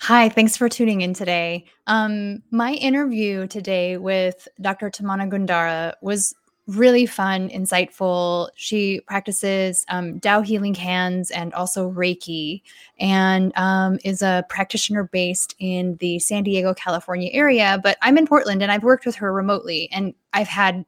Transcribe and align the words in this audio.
Hi, 0.00 0.28
thanks 0.28 0.56
for 0.56 0.68
tuning 0.68 1.00
in 1.00 1.14
today. 1.14 1.64
Um, 1.86 2.42
my 2.50 2.74
interview 2.74 3.46
today 3.46 3.96
with 3.96 4.46
Dr. 4.60 4.90
Tamana 4.90 5.28
Gundara 5.28 5.94
was 6.02 6.34
really 6.66 7.06
fun, 7.06 7.48
insightful. 7.48 8.50
She 8.56 9.00
practices 9.06 9.84
um, 9.88 10.20
Tao 10.20 10.42
Healing 10.42 10.74
Hands 10.74 11.30
and 11.30 11.52
also 11.54 11.90
Reiki, 11.90 12.62
and 13.00 13.56
um, 13.56 13.98
is 14.04 14.20
a 14.20 14.44
practitioner 14.48 15.04
based 15.04 15.54
in 15.58 15.96
the 15.96 16.18
San 16.18 16.42
Diego, 16.44 16.74
California 16.74 17.30
area. 17.32 17.80
But 17.82 17.96
I'm 18.02 18.18
in 18.18 18.26
Portland 18.26 18.62
and 18.62 18.70
I've 18.70 18.84
worked 18.84 19.06
with 19.06 19.16
her 19.16 19.32
remotely, 19.32 19.88
and 19.92 20.14
I've 20.34 20.48
had 20.48 20.84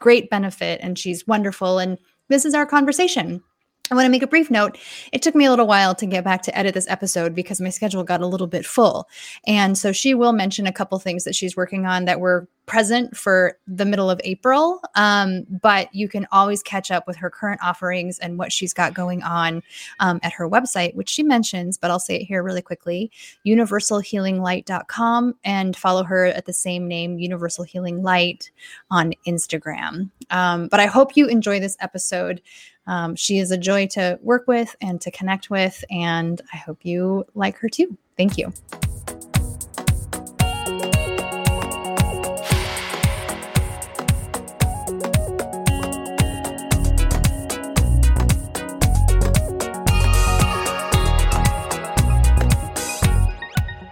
great 0.00 0.30
benefit, 0.30 0.80
and 0.82 0.98
she's 0.98 1.26
wonderful. 1.26 1.78
And 1.78 1.98
this 2.28 2.44
is 2.44 2.54
our 2.54 2.66
conversation. 2.66 3.42
I 3.92 3.94
want 3.94 4.06
to 4.06 4.10
make 4.10 4.22
a 4.22 4.26
brief 4.26 4.50
note. 4.50 4.78
It 5.12 5.20
took 5.20 5.34
me 5.34 5.44
a 5.44 5.50
little 5.50 5.66
while 5.66 5.94
to 5.96 6.06
get 6.06 6.24
back 6.24 6.40
to 6.42 6.58
edit 6.58 6.72
this 6.72 6.88
episode 6.88 7.34
because 7.34 7.60
my 7.60 7.68
schedule 7.68 8.02
got 8.04 8.22
a 8.22 8.26
little 8.26 8.46
bit 8.46 8.64
full. 8.64 9.06
And 9.46 9.76
so 9.76 9.92
she 9.92 10.14
will 10.14 10.32
mention 10.32 10.66
a 10.66 10.72
couple 10.72 10.98
things 10.98 11.24
that 11.24 11.34
she's 11.34 11.58
working 11.58 11.84
on 11.84 12.06
that 12.06 12.18
were 12.18 12.48
present 12.66 13.14
for 13.16 13.58
the 13.66 13.84
middle 13.84 14.08
of 14.08 14.20
April. 14.24 14.80
Um, 14.94 15.44
but 15.60 15.94
you 15.94 16.08
can 16.08 16.26
always 16.32 16.62
catch 16.62 16.90
up 16.90 17.06
with 17.06 17.16
her 17.16 17.28
current 17.28 17.60
offerings 17.62 18.18
and 18.18 18.38
what 18.38 18.52
she's 18.52 18.72
got 18.72 18.94
going 18.94 19.22
on 19.22 19.62
um, 20.00 20.20
at 20.22 20.32
her 20.32 20.48
website, 20.48 20.94
which 20.94 21.10
she 21.10 21.22
mentions, 21.22 21.76
but 21.76 21.90
I'll 21.90 21.98
say 21.98 22.16
it 22.16 22.24
here 22.24 22.42
really 22.42 22.62
quickly 22.62 23.10
universalhealinglight.com 23.46 25.34
and 25.44 25.76
follow 25.76 26.04
her 26.04 26.26
at 26.26 26.46
the 26.46 26.52
same 26.52 26.86
name, 26.86 27.18
Universal 27.18 27.64
Healing 27.64 28.02
Light, 28.02 28.50
on 28.90 29.12
Instagram. 29.26 30.10
Um, 30.30 30.68
but 30.68 30.80
I 30.80 30.86
hope 30.86 31.16
you 31.16 31.26
enjoy 31.26 31.58
this 31.60 31.76
episode. 31.80 32.40
Um, 32.86 33.16
she 33.16 33.38
is 33.38 33.50
a 33.50 33.58
joy 33.58 33.86
to 33.88 34.18
work 34.22 34.46
with 34.46 34.74
and 34.80 35.00
to 35.02 35.10
connect 35.10 35.50
with, 35.50 35.84
and 35.90 36.40
I 36.52 36.56
hope 36.56 36.78
you 36.82 37.24
like 37.34 37.56
her 37.58 37.68
too. 37.68 37.96
Thank 38.16 38.38
you. 38.38 38.52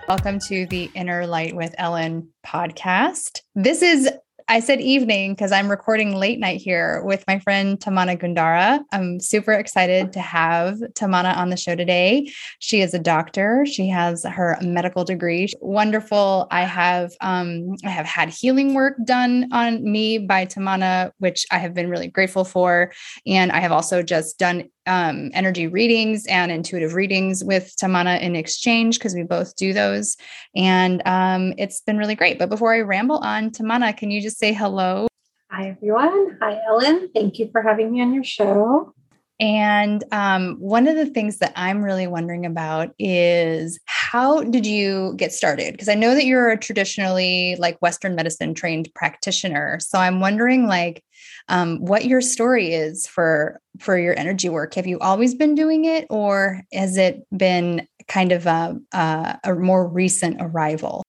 Welcome 0.09 0.41
to 0.49 0.67
the 0.67 0.91
Inner 0.97 1.25
Light 1.25 1.55
with 1.55 1.73
Ellen 1.79 2.31
podcast. 2.45 3.43
This 3.55 3.81
is 3.81 4.11
I 4.51 4.59
said 4.59 4.81
evening 4.81 5.35
because 5.35 5.53
I'm 5.53 5.71
recording 5.71 6.17
late 6.17 6.41
night 6.41 6.61
here 6.61 7.03
with 7.05 7.23
my 7.29 7.39
friend 7.39 7.79
Tamana 7.79 8.21
Gundara. 8.21 8.81
I'm 8.91 9.21
super 9.21 9.53
excited 9.53 10.13
to 10.13 10.19
have 10.19 10.79
Tamana 10.95 11.37
on 11.37 11.51
the 11.51 11.57
show 11.57 11.77
today. 11.77 12.33
She 12.59 12.81
is 12.81 12.93
a 12.93 12.99
doctor. 12.99 13.65
She 13.65 13.87
has 13.87 14.25
her 14.25 14.59
medical 14.61 15.05
degree. 15.05 15.53
Wonderful. 15.61 16.49
I 16.51 16.63
have 16.63 17.13
um, 17.21 17.77
I 17.85 17.91
have 17.91 18.07
had 18.07 18.31
healing 18.31 18.75
work 18.75 18.97
done 19.05 19.49
on 19.53 19.85
me 19.85 20.19
by 20.19 20.47
Tamana, 20.47 21.13
which 21.19 21.47
I 21.53 21.59
have 21.59 21.73
been 21.73 21.89
really 21.89 22.09
grateful 22.09 22.45
for. 22.45 22.93
And 23.29 23.53
I 23.53 23.61
have 23.61 23.71
also 23.71 24.03
just 24.03 24.37
done 24.37 24.69
um, 24.91 25.31
energy 25.35 25.69
readings 25.69 26.27
and 26.27 26.51
intuitive 26.51 26.95
readings 26.95 27.45
with 27.45 27.75
Tamana 27.77 28.21
in 28.21 28.35
exchange 28.35 28.99
because 28.99 29.15
we 29.15 29.23
both 29.23 29.55
do 29.55 29.73
those. 29.73 30.17
And 30.57 31.01
um, 31.07 31.55
it's 31.59 31.81
been 31.81 31.97
really 31.97 32.17
great. 32.17 32.41
But 32.41 32.49
before 32.49 32.75
I 32.75 32.81
ramble 32.81 33.19
on, 33.19 33.51
Tamana, 33.51 33.97
can 33.97 34.11
you 34.11 34.21
just 34.21 34.39
say 34.39 34.53
hello? 34.53 35.07
Hi, 35.51 35.69
everyone. 35.69 36.39
Hi, 36.43 36.61
Ellen. 36.69 37.09
Thank 37.15 37.39
you 37.39 37.49
for 37.53 37.63
having 37.63 37.93
me 37.93 38.03
on 38.03 38.13
your 38.13 38.25
show. 38.25 38.93
And 39.41 40.05
um, 40.13 40.57
one 40.57 40.87
of 40.87 40.97
the 40.97 41.07
things 41.07 41.39
that 41.39 41.55
I'm 41.57 41.83
really 41.83 42.07
wondering 42.07 42.45
about 42.45 42.95
is 42.99 43.81
how 43.87 44.43
did 44.43 44.67
you 44.67 45.15
get 45.17 45.33
started? 45.33 45.73
Because 45.73 45.89
I 45.89 45.95
know 45.95 46.15
that 46.15 46.27
you're 46.27 46.51
a 46.51 46.59
traditionally 46.59 47.57
like 47.59 47.81
Western 47.81 48.15
medicine 48.15 48.53
trained 48.53 48.91
practitioner. 48.95 49.81
So 49.81 49.99
I'm 49.99 50.21
wondering 50.21 50.67
like 50.67 51.03
um, 51.49 51.79
what 51.79 52.05
your 52.05 52.21
story 52.21 52.75
is 52.75 53.07
for 53.07 53.61
for 53.79 53.99
your 53.99 54.19
energy 54.19 54.51
work. 54.51 54.75
Have 54.75 54.87
you 54.87 54.99
always 54.99 55.35
been 55.35 55.55
doing 55.55 55.87
it, 55.87 56.07
or 56.11 56.61
has 56.73 56.99
it 56.99 57.27
been 57.35 57.89
kind 58.09 58.33
of 58.33 58.47
a, 58.47 58.77
a, 58.93 59.39
a 59.45 59.55
more 59.55 59.89
recent 59.89 60.37
arrival? 60.41 61.03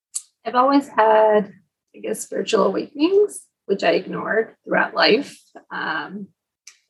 I've 0.45 0.55
always 0.55 0.87
had, 0.87 1.51
I 1.93 1.99
guess, 1.99 2.21
spiritual 2.21 2.65
awakenings, 2.65 3.41
which 3.65 3.83
I 3.83 3.91
ignored 3.91 4.55
throughout 4.63 4.93
life. 4.93 5.37
Um, 5.69 6.27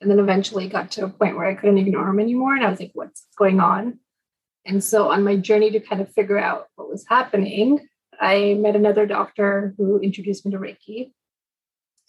and 0.02 0.10
then 0.10 0.20
eventually 0.20 0.68
got 0.68 0.92
to 0.92 1.06
a 1.06 1.10
point 1.10 1.38
where 1.38 1.46
I 1.46 1.54
couldn't 1.54 1.78
ignore 1.78 2.08
them 2.08 2.20
anymore. 2.20 2.56
And 2.56 2.66
I 2.66 2.70
was 2.70 2.80
like, 2.80 2.92
what's 2.94 3.28
going 3.38 3.60
on? 3.60 4.00
And 4.66 4.84
so 4.84 5.10
on 5.12 5.24
my 5.24 5.36
journey 5.38 5.70
to 5.72 5.80
kind 5.80 6.02
of 6.02 6.12
figure 6.12 6.40
out 6.40 6.68
what 6.76 6.90
was 6.90 7.06
happening, 7.08 7.88
I 8.20 8.56
met 8.56 8.76
another 8.76 9.06
doctor 9.06 9.74
who 9.78 10.00
introduced 10.00 10.46
me 10.46 10.52
to 10.52 10.58
Reiki. 10.58 11.12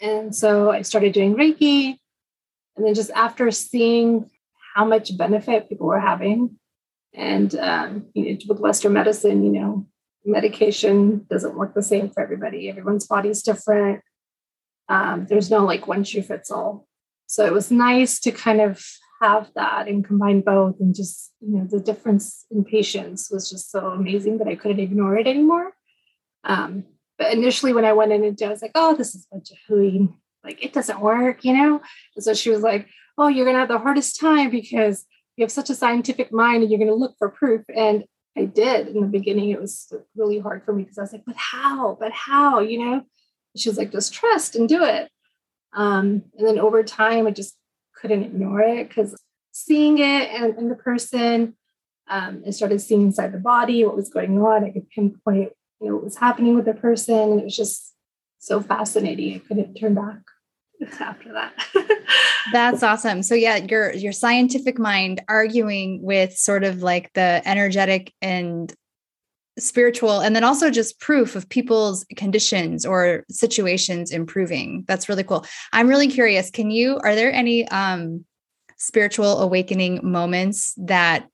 And 0.01 0.35
so 0.35 0.71
I 0.71 0.83
started 0.83 1.13
doing 1.13 1.35
Reiki. 1.35 1.97
And 2.77 2.87
then 2.87 2.95
just 2.95 3.11
after 3.11 3.51
seeing 3.51 4.31
how 4.75 4.87
much 4.87 5.17
benefit 5.17 5.69
people 5.69 5.87
were 5.87 6.01
having, 6.01 6.59
and 7.15 7.55
um, 7.57 8.07
you 8.15 8.33
know, 8.33 8.39
with 8.49 8.59
Western 8.59 8.95
medicine, 8.95 9.45
you 9.45 9.53
know, 9.53 9.87
medication 10.25 11.27
doesn't 11.29 11.57
work 11.57 11.75
the 11.75 11.83
same 11.83 12.09
for 12.09 12.23
everybody. 12.23 12.71
Everyone's 12.71 13.07
body's 13.07 13.43
different. 13.43 14.01
Um, 14.89 15.27
there's 15.29 15.51
no 15.51 15.65
like 15.65 15.87
one 15.87 16.05
shoe 16.05 16.23
fits 16.23 16.51
all. 16.51 16.87
So 17.33 17.47
it 17.47 17.53
was 17.55 17.71
nice 17.71 18.21
to 18.21 18.31
kind 18.31 18.61
of 18.61 18.87
have 19.23 19.49
that 19.55 19.89
and 19.89 20.05
combine 20.05 20.43
both 20.43 20.79
and 20.81 20.95
just, 20.95 21.33
you 21.41 21.57
know, 21.57 21.65
the 21.65 21.81
difference 21.81 22.45
in 22.51 22.63
patients 22.63 23.31
was 23.31 23.49
just 23.49 23.71
so 23.71 23.87
amazing 23.87 24.37
that 24.37 24.49
I 24.49 24.55
couldn't 24.55 24.81
ignore 24.81 25.17
it 25.17 25.27
anymore. 25.27 25.73
Um, 26.45 26.85
but 27.17 27.33
initially 27.33 27.73
when 27.73 27.87
I 27.87 27.95
went 27.95 28.13
in 28.13 28.23
and 28.23 28.39
I 28.45 28.49
was 28.51 28.61
like, 28.61 28.73
oh, 28.75 28.95
this 28.95 29.15
is 29.15 29.25
a 29.25 29.35
bunch 29.35 29.51
of 29.51 29.57
hooey. 29.67 30.11
Like 30.45 30.63
it 30.63 30.75
doesn't 30.75 31.01
work, 31.01 31.43
you 31.43 31.55
know? 31.55 31.81
And 32.17 32.23
so 32.23 32.35
she 32.35 32.51
was 32.51 32.61
like, 32.61 32.87
oh, 33.17 33.29
you're 33.29 33.47
gonna 33.47 33.61
have 33.61 33.69
the 33.69 33.79
hardest 33.79 34.21
time 34.21 34.51
because 34.51 35.07
you 35.37 35.45
have 35.45 35.53
such 35.53 35.71
a 35.71 35.75
scientific 35.75 36.35
mind 36.35 36.63
and 36.63 36.71
you're 36.71 36.81
gonna 36.81 36.93
look 36.93 37.15
for 37.17 37.31
proof. 37.31 37.63
And 37.75 38.05
I 38.37 38.45
did 38.45 38.89
in 38.89 39.01
the 39.01 39.07
beginning. 39.07 39.49
It 39.49 39.61
was 39.61 39.91
really 40.15 40.39
hard 40.39 40.67
for 40.67 40.75
me 40.75 40.83
because 40.83 40.99
I 40.99 41.03
was 41.03 41.15
like, 41.15 41.25
but 41.25 41.37
how? 41.37 41.97
But 41.99 42.13
how? 42.13 42.61
You 42.61 42.85
know? 42.85 43.03
She 43.57 43.71
was 43.71 43.79
like, 43.79 43.91
just 43.91 44.13
trust 44.13 44.55
and 44.55 44.69
do 44.69 44.85
it. 44.85 45.11
Um, 45.75 46.23
and 46.39 46.47
then 46.47 46.59
over 46.59 46.83
time, 46.83 47.27
I 47.27 47.31
just 47.31 47.57
couldn't 47.97 48.25
ignore 48.25 48.61
it 48.61 48.89
because 48.89 49.17
seeing 49.53 49.99
it 49.99 50.31
and, 50.31 50.57
and 50.57 50.71
the 50.71 50.77
person, 50.77 51.57
um, 52.09 52.43
I 52.47 52.51
started 52.51 52.81
seeing 52.81 53.03
inside 53.03 53.33
the 53.33 53.39
body 53.39 53.85
what 53.85 53.97
was 53.97 54.09
going 54.09 54.39
on. 54.41 54.65
I 54.65 54.71
could 54.71 54.89
pinpoint, 54.91 55.53
you 55.81 55.89
know, 55.89 55.95
what 55.95 56.05
was 56.05 56.17
happening 56.17 56.55
with 56.55 56.65
the 56.65 56.75
person. 56.75 57.15
And 57.15 57.41
it 57.41 57.45
was 57.45 57.57
just 57.57 57.95
so 58.39 58.61
fascinating. 58.61 59.35
I 59.35 59.39
couldn't 59.39 59.75
turn 59.75 59.95
back 59.95 60.21
after 61.01 61.33
that. 61.33 61.53
That's 62.53 62.83
awesome. 62.83 63.23
So 63.23 63.35
yeah, 63.35 63.57
your 63.57 63.93
your 63.93 64.13
scientific 64.13 64.79
mind 64.79 65.23
arguing 65.29 66.03
with 66.03 66.37
sort 66.37 66.65
of 66.65 66.83
like 66.83 67.13
the 67.15 67.41
energetic 67.47 68.13
and 68.21 68.73
spiritual 69.59 70.21
and 70.21 70.35
then 70.35 70.45
also 70.45 70.71
just 70.71 70.99
proof 70.99 71.37
of 71.37 71.49
people's 71.49 72.05
conditions 72.17 72.87
or 72.87 73.25
situations 73.29 74.11
improving. 74.11 74.85
That's 74.89 75.09
really 75.09 75.25
cool. 75.25 75.45
I'm 75.73 75.89
really 75.89 76.09
curious 76.09 76.51
can 76.51 76.71
you 76.71 76.99
are 77.03 77.15
there 77.15 77.33
any 77.33 77.69
um 77.69 78.25
spiritual 78.79 79.41
awakening 79.41 80.01
moments 80.03 80.75
that 80.77 81.29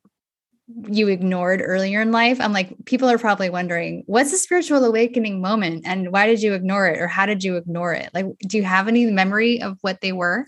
you 0.89 1.09
ignored 1.09 1.63
earlier 1.65 2.03
in 2.03 2.11
life? 2.11 2.41
I'm 2.41 2.53
like 2.53 2.75
people 2.85 3.09
are 3.09 3.19
probably 3.19 3.51
wondering 3.51 4.03
what's 4.07 4.33
a 4.33 4.39
spiritual 4.39 4.85
awakening 4.85 5.41
moment 5.41 5.87
and 5.87 6.13
why 6.13 6.27
did 6.27 6.43
you 6.43 6.55
ignore 6.55 6.89
it 6.89 7.01
or 7.01 7.07
how 7.07 7.25
did 7.25 7.45
you 7.45 7.57
ignore 7.57 7.95
it? 7.95 8.11
Like 8.13 8.27
do 8.41 8.57
you 8.57 8.65
have 8.65 8.89
any 8.89 9.07
memory 9.07 9.63
of 9.63 9.79
what 9.81 10.01
they 10.01 10.13
were? 10.13 10.47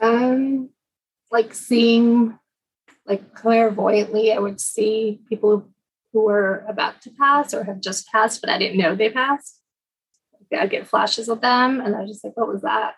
Um 0.00 0.70
like 1.30 1.52
seeing 1.54 2.38
like 3.06 3.34
clairvoyantly 3.34 4.32
i 4.32 4.38
would 4.38 4.60
see 4.60 5.20
people 5.28 5.68
who 6.16 6.22
were 6.22 6.64
about 6.66 7.02
to 7.02 7.10
pass 7.10 7.52
or 7.52 7.62
have 7.62 7.82
just 7.82 8.08
passed, 8.08 8.40
but 8.40 8.48
I 8.48 8.56
didn't 8.56 8.78
know 8.78 8.94
they 8.94 9.10
passed. 9.10 9.60
I'd 10.50 10.70
get 10.70 10.86
flashes 10.86 11.28
of 11.28 11.42
them, 11.42 11.78
and 11.78 11.94
I 11.94 12.00
was 12.00 12.10
just 12.10 12.24
like, 12.24 12.34
what 12.38 12.48
was 12.48 12.62
that? 12.62 12.94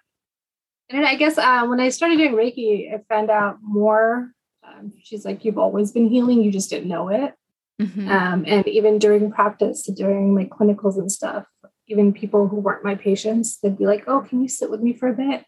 And 0.89 1.05
I 1.05 1.17
guess 1.17 1.37
uh, 1.37 1.67
when 1.67 1.81
I 1.81 1.89
started 1.89 2.19
doing 2.19 2.35
Reiki, 2.35 2.95
I 2.95 3.01
found 3.09 3.29
out 3.29 3.57
more. 3.61 4.31
Um, 4.63 4.93
she's 5.03 5.25
like, 5.25 5.45
you've 5.45 5.59
always 5.59 5.91
been 5.91 6.09
healing, 6.09 6.43
you 6.43 6.53
just 6.53 6.71
didn't 6.71 6.89
know 6.89 7.09
it. 7.09 7.35
Mm-hmm. 7.83 8.09
Um, 8.09 8.45
and 8.47 8.69
even 8.69 9.01
during 9.01 9.33
practice, 9.33 9.83
during 9.97 10.33
my 10.33 10.45
clinicals 10.45 10.97
and 10.97 11.11
stuff, 11.11 11.45
even 11.89 12.13
people 12.13 12.47
who 12.47 12.61
weren't 12.61 12.85
my 12.85 12.95
patients, 12.95 13.59
they'd 13.59 13.79
be 13.79 13.87
like, 13.87 14.05
oh, 14.07 14.21
can 14.21 14.43
you 14.43 14.49
sit 14.49 14.71
with 14.71 14.81
me 14.81 14.93
for 14.93 15.09
a 15.09 15.13
bit? 15.13 15.45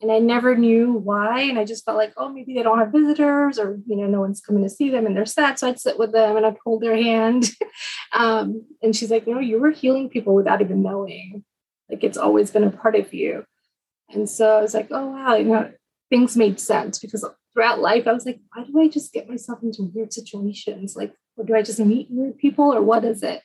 And 0.00 0.12
I 0.12 0.18
never 0.18 0.54
knew 0.54 0.92
why. 0.92 1.42
And 1.42 1.58
I 1.58 1.64
just 1.64 1.84
felt 1.84 1.96
like, 1.96 2.12
oh, 2.16 2.28
maybe 2.28 2.54
they 2.54 2.62
don't 2.62 2.78
have 2.78 2.92
visitors 2.92 3.58
or, 3.58 3.78
you 3.86 3.96
know, 3.96 4.06
no 4.06 4.20
one's 4.20 4.40
coming 4.40 4.62
to 4.62 4.70
see 4.70 4.90
them 4.90 5.06
and 5.06 5.16
they're 5.16 5.26
sad. 5.26 5.58
So 5.58 5.68
I'd 5.68 5.80
sit 5.80 5.98
with 5.98 6.12
them 6.12 6.36
and 6.36 6.46
I'd 6.46 6.56
hold 6.64 6.82
their 6.82 6.96
hand. 6.96 7.50
um, 8.12 8.64
and 8.80 8.94
she's 8.94 9.10
like, 9.10 9.26
no, 9.26 9.40
you 9.40 9.58
were 9.58 9.70
healing 9.70 10.08
people 10.08 10.34
without 10.34 10.60
even 10.60 10.82
knowing. 10.82 11.44
Like 11.90 12.04
it's 12.04 12.18
always 12.18 12.50
been 12.50 12.64
a 12.64 12.70
part 12.70 12.94
of 12.94 13.12
you. 13.12 13.44
And 14.10 14.28
so 14.28 14.58
I 14.58 14.62
was 14.62 14.74
like, 14.74 14.88
oh, 14.90 15.08
wow, 15.08 15.34
you 15.34 15.44
know, 15.44 15.72
things 16.10 16.36
made 16.36 16.60
sense 16.60 16.98
because 16.98 17.24
throughout 17.52 17.80
life, 17.80 18.06
I 18.06 18.12
was 18.12 18.24
like, 18.24 18.40
why 18.54 18.64
do 18.64 18.80
I 18.80 18.88
just 18.88 19.12
get 19.12 19.28
myself 19.28 19.62
into 19.62 19.90
weird 19.94 20.12
situations? 20.12 20.96
Like, 20.96 21.12
or 21.36 21.44
do 21.44 21.54
I 21.54 21.62
just 21.62 21.80
meet 21.80 22.08
weird 22.10 22.38
people, 22.38 22.72
or 22.72 22.82
what 22.82 23.04
is 23.04 23.22
it? 23.22 23.42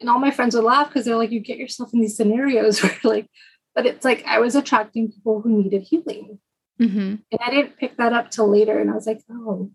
And 0.00 0.10
all 0.10 0.18
my 0.18 0.30
friends 0.30 0.54
would 0.54 0.64
laugh 0.64 0.88
because 0.88 1.04
they're 1.04 1.16
like, 1.16 1.30
you 1.30 1.40
get 1.40 1.58
yourself 1.58 1.94
in 1.94 2.00
these 2.00 2.16
scenarios 2.16 2.82
where 2.82 2.98
like, 3.04 3.26
but 3.74 3.86
it's 3.86 4.04
like 4.04 4.24
I 4.26 4.38
was 4.38 4.54
attracting 4.54 5.12
people 5.12 5.40
who 5.40 5.62
needed 5.62 5.82
healing. 5.82 6.38
Mm-hmm. 6.80 6.98
And 6.98 7.40
I 7.40 7.50
didn't 7.50 7.76
pick 7.76 7.96
that 7.96 8.12
up 8.12 8.30
till 8.30 8.48
later. 8.48 8.78
And 8.78 8.90
I 8.90 8.94
was 8.94 9.06
like, 9.06 9.20
oh. 9.30 9.70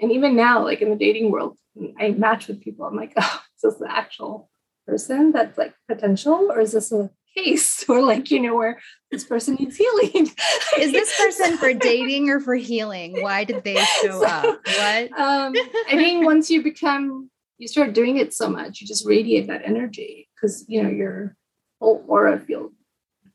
And 0.00 0.12
even 0.12 0.36
now, 0.36 0.64
like 0.64 0.80
in 0.80 0.90
the 0.90 0.96
dating 0.96 1.30
world, 1.30 1.56
I 1.98 2.10
match 2.10 2.48
with 2.48 2.60
people. 2.60 2.86
I'm 2.86 2.96
like, 2.96 3.12
oh, 3.16 3.40
is 3.56 3.62
this 3.62 3.74
the 3.76 3.90
actual 3.90 4.50
person 4.86 5.32
that's 5.32 5.58
like 5.58 5.74
potential, 5.88 6.50
or 6.50 6.60
is 6.60 6.72
this 6.72 6.92
a 6.92 7.10
case 7.36 7.84
or 7.88 8.02
like 8.02 8.30
you 8.30 8.40
know 8.40 8.54
where 8.54 8.80
this 9.10 9.24
person 9.24 9.54
needs 9.54 9.76
healing 9.76 10.30
is 10.78 10.92
this 10.92 11.16
person 11.18 11.56
for 11.56 11.72
dating 11.72 12.30
or 12.30 12.40
for 12.40 12.54
healing 12.54 13.20
why 13.22 13.44
did 13.44 13.62
they 13.64 13.76
show 14.02 14.20
so, 14.20 14.26
up 14.26 14.44
what 14.44 15.12
um 15.18 15.52
i 15.88 15.94
think 15.94 16.24
once 16.24 16.50
you 16.50 16.62
become 16.62 17.30
you 17.58 17.68
start 17.68 17.92
doing 17.92 18.16
it 18.16 18.32
so 18.32 18.48
much 18.48 18.80
you 18.80 18.86
just 18.86 19.06
radiate 19.06 19.46
that 19.46 19.62
energy 19.64 20.28
because 20.34 20.64
you 20.68 20.82
know 20.82 20.88
your 20.88 21.36
whole 21.80 22.04
aura 22.08 22.38
field 22.38 22.72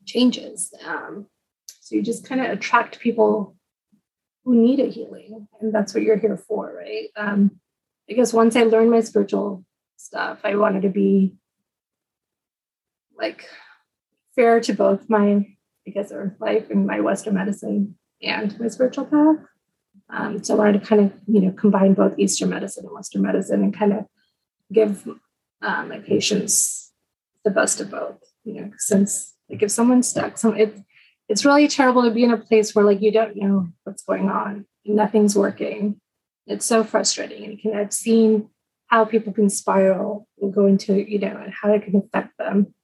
changes 0.06 0.72
um 0.86 1.26
so 1.66 1.94
you 1.94 2.02
just 2.02 2.26
kind 2.26 2.40
of 2.40 2.50
attract 2.50 3.00
people 3.00 3.56
who 4.44 4.54
need 4.54 4.80
a 4.80 4.86
healing 4.86 5.48
and 5.60 5.72
that's 5.72 5.94
what 5.94 6.02
you're 6.02 6.18
here 6.18 6.36
for 6.36 6.74
right 6.76 7.08
um 7.16 7.50
i 8.10 8.12
guess 8.12 8.32
once 8.32 8.56
i 8.56 8.62
learned 8.62 8.90
my 8.90 9.00
spiritual 9.00 9.64
stuff 9.96 10.40
i 10.44 10.54
wanted 10.54 10.82
to 10.82 10.88
be 10.88 11.34
like 13.16 13.46
fair 14.34 14.60
to 14.60 14.72
both 14.72 15.08
my, 15.08 15.46
I 15.86 15.90
guess, 15.90 16.12
earth 16.12 16.34
life 16.40 16.70
and 16.70 16.86
my 16.86 17.00
Western 17.00 17.34
medicine 17.34 17.96
and 18.22 18.58
my 18.58 18.68
spiritual 18.68 19.06
path. 19.06 19.36
Um, 20.10 20.42
so 20.42 20.54
I 20.54 20.58
wanted 20.58 20.80
to 20.80 20.86
kind 20.86 21.02
of, 21.02 21.12
you 21.26 21.40
know, 21.40 21.52
combine 21.52 21.94
both 21.94 22.18
Eastern 22.18 22.50
medicine 22.50 22.84
and 22.84 22.94
Western 22.94 23.22
medicine 23.22 23.62
and 23.62 23.76
kind 23.76 23.92
of 23.92 24.06
give 24.72 25.06
uh, 25.62 25.84
my 25.84 25.98
patients 26.00 26.92
the 27.44 27.50
best 27.50 27.80
of 27.80 27.90
both. 27.90 28.18
You 28.44 28.60
know, 28.60 28.70
since 28.76 29.33
like 29.54 29.62
if 29.62 29.70
someone's 29.70 30.08
stuck, 30.08 30.38
some 30.38 30.56
it, 30.56 30.76
it's 31.28 31.44
really 31.44 31.68
terrible 31.68 32.02
to 32.02 32.10
be 32.10 32.24
in 32.24 32.32
a 32.32 32.36
place 32.36 32.74
where 32.74 32.84
like 32.84 33.00
you 33.00 33.12
don't 33.12 33.36
know 33.36 33.68
what's 33.84 34.02
going 34.02 34.28
on, 34.28 34.66
nothing's 34.84 35.36
working. 35.36 36.00
It's 36.46 36.66
so 36.66 36.84
frustrating, 36.84 37.44
and 37.44 37.52
you 37.52 37.58
can 37.58 37.76
I've 37.76 37.92
seen 37.92 38.50
how 38.88 39.04
people 39.04 39.32
can 39.32 39.48
spiral 39.48 40.28
and 40.40 40.52
go 40.52 40.66
into 40.66 40.94
you 40.94 41.18
know 41.18 41.36
and 41.36 41.52
how 41.52 41.72
it 41.72 41.84
can 41.84 41.96
affect 41.96 42.36
them 42.38 42.74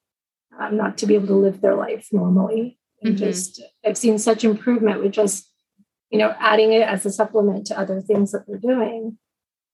um, 0.61 0.77
not 0.77 0.99
to 0.99 1.07
be 1.07 1.15
able 1.15 1.27
to 1.29 1.35
live 1.35 1.61
their 1.61 1.75
life 1.75 2.09
normally. 2.13 2.79
And 3.03 3.15
mm-hmm. 3.15 3.25
just, 3.25 3.63
I've 3.85 3.97
seen 3.97 4.19
such 4.19 4.45
improvement 4.45 5.03
with 5.03 5.13
just, 5.13 5.51
you 6.11 6.19
know, 6.19 6.35
adding 6.39 6.73
it 6.73 6.83
as 6.83 7.07
a 7.07 7.11
supplement 7.11 7.67
to 7.67 7.79
other 7.79 8.01
things 8.03 8.33
that 8.33 8.47
they're 8.47 8.59
doing 8.59 9.19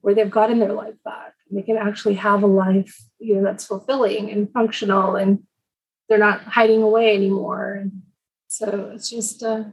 where 0.00 0.14
they've 0.14 0.30
gotten 0.30 0.60
their 0.60 0.72
life 0.72 0.94
back. 1.04 1.32
They 1.50 1.62
can 1.62 1.76
actually 1.76 2.14
have 2.14 2.42
a 2.42 2.46
life, 2.46 2.96
you 3.18 3.36
know, 3.36 3.42
that's 3.42 3.66
fulfilling 3.66 4.30
and 4.30 4.52
functional 4.52 5.16
and 5.16 5.42
they're 6.08 6.18
not 6.18 6.42
hiding 6.42 6.82
away 6.82 7.14
anymore. 7.14 7.84
So 8.48 8.90
it's 8.94 9.10
just, 9.10 9.42
uh, 9.42 9.64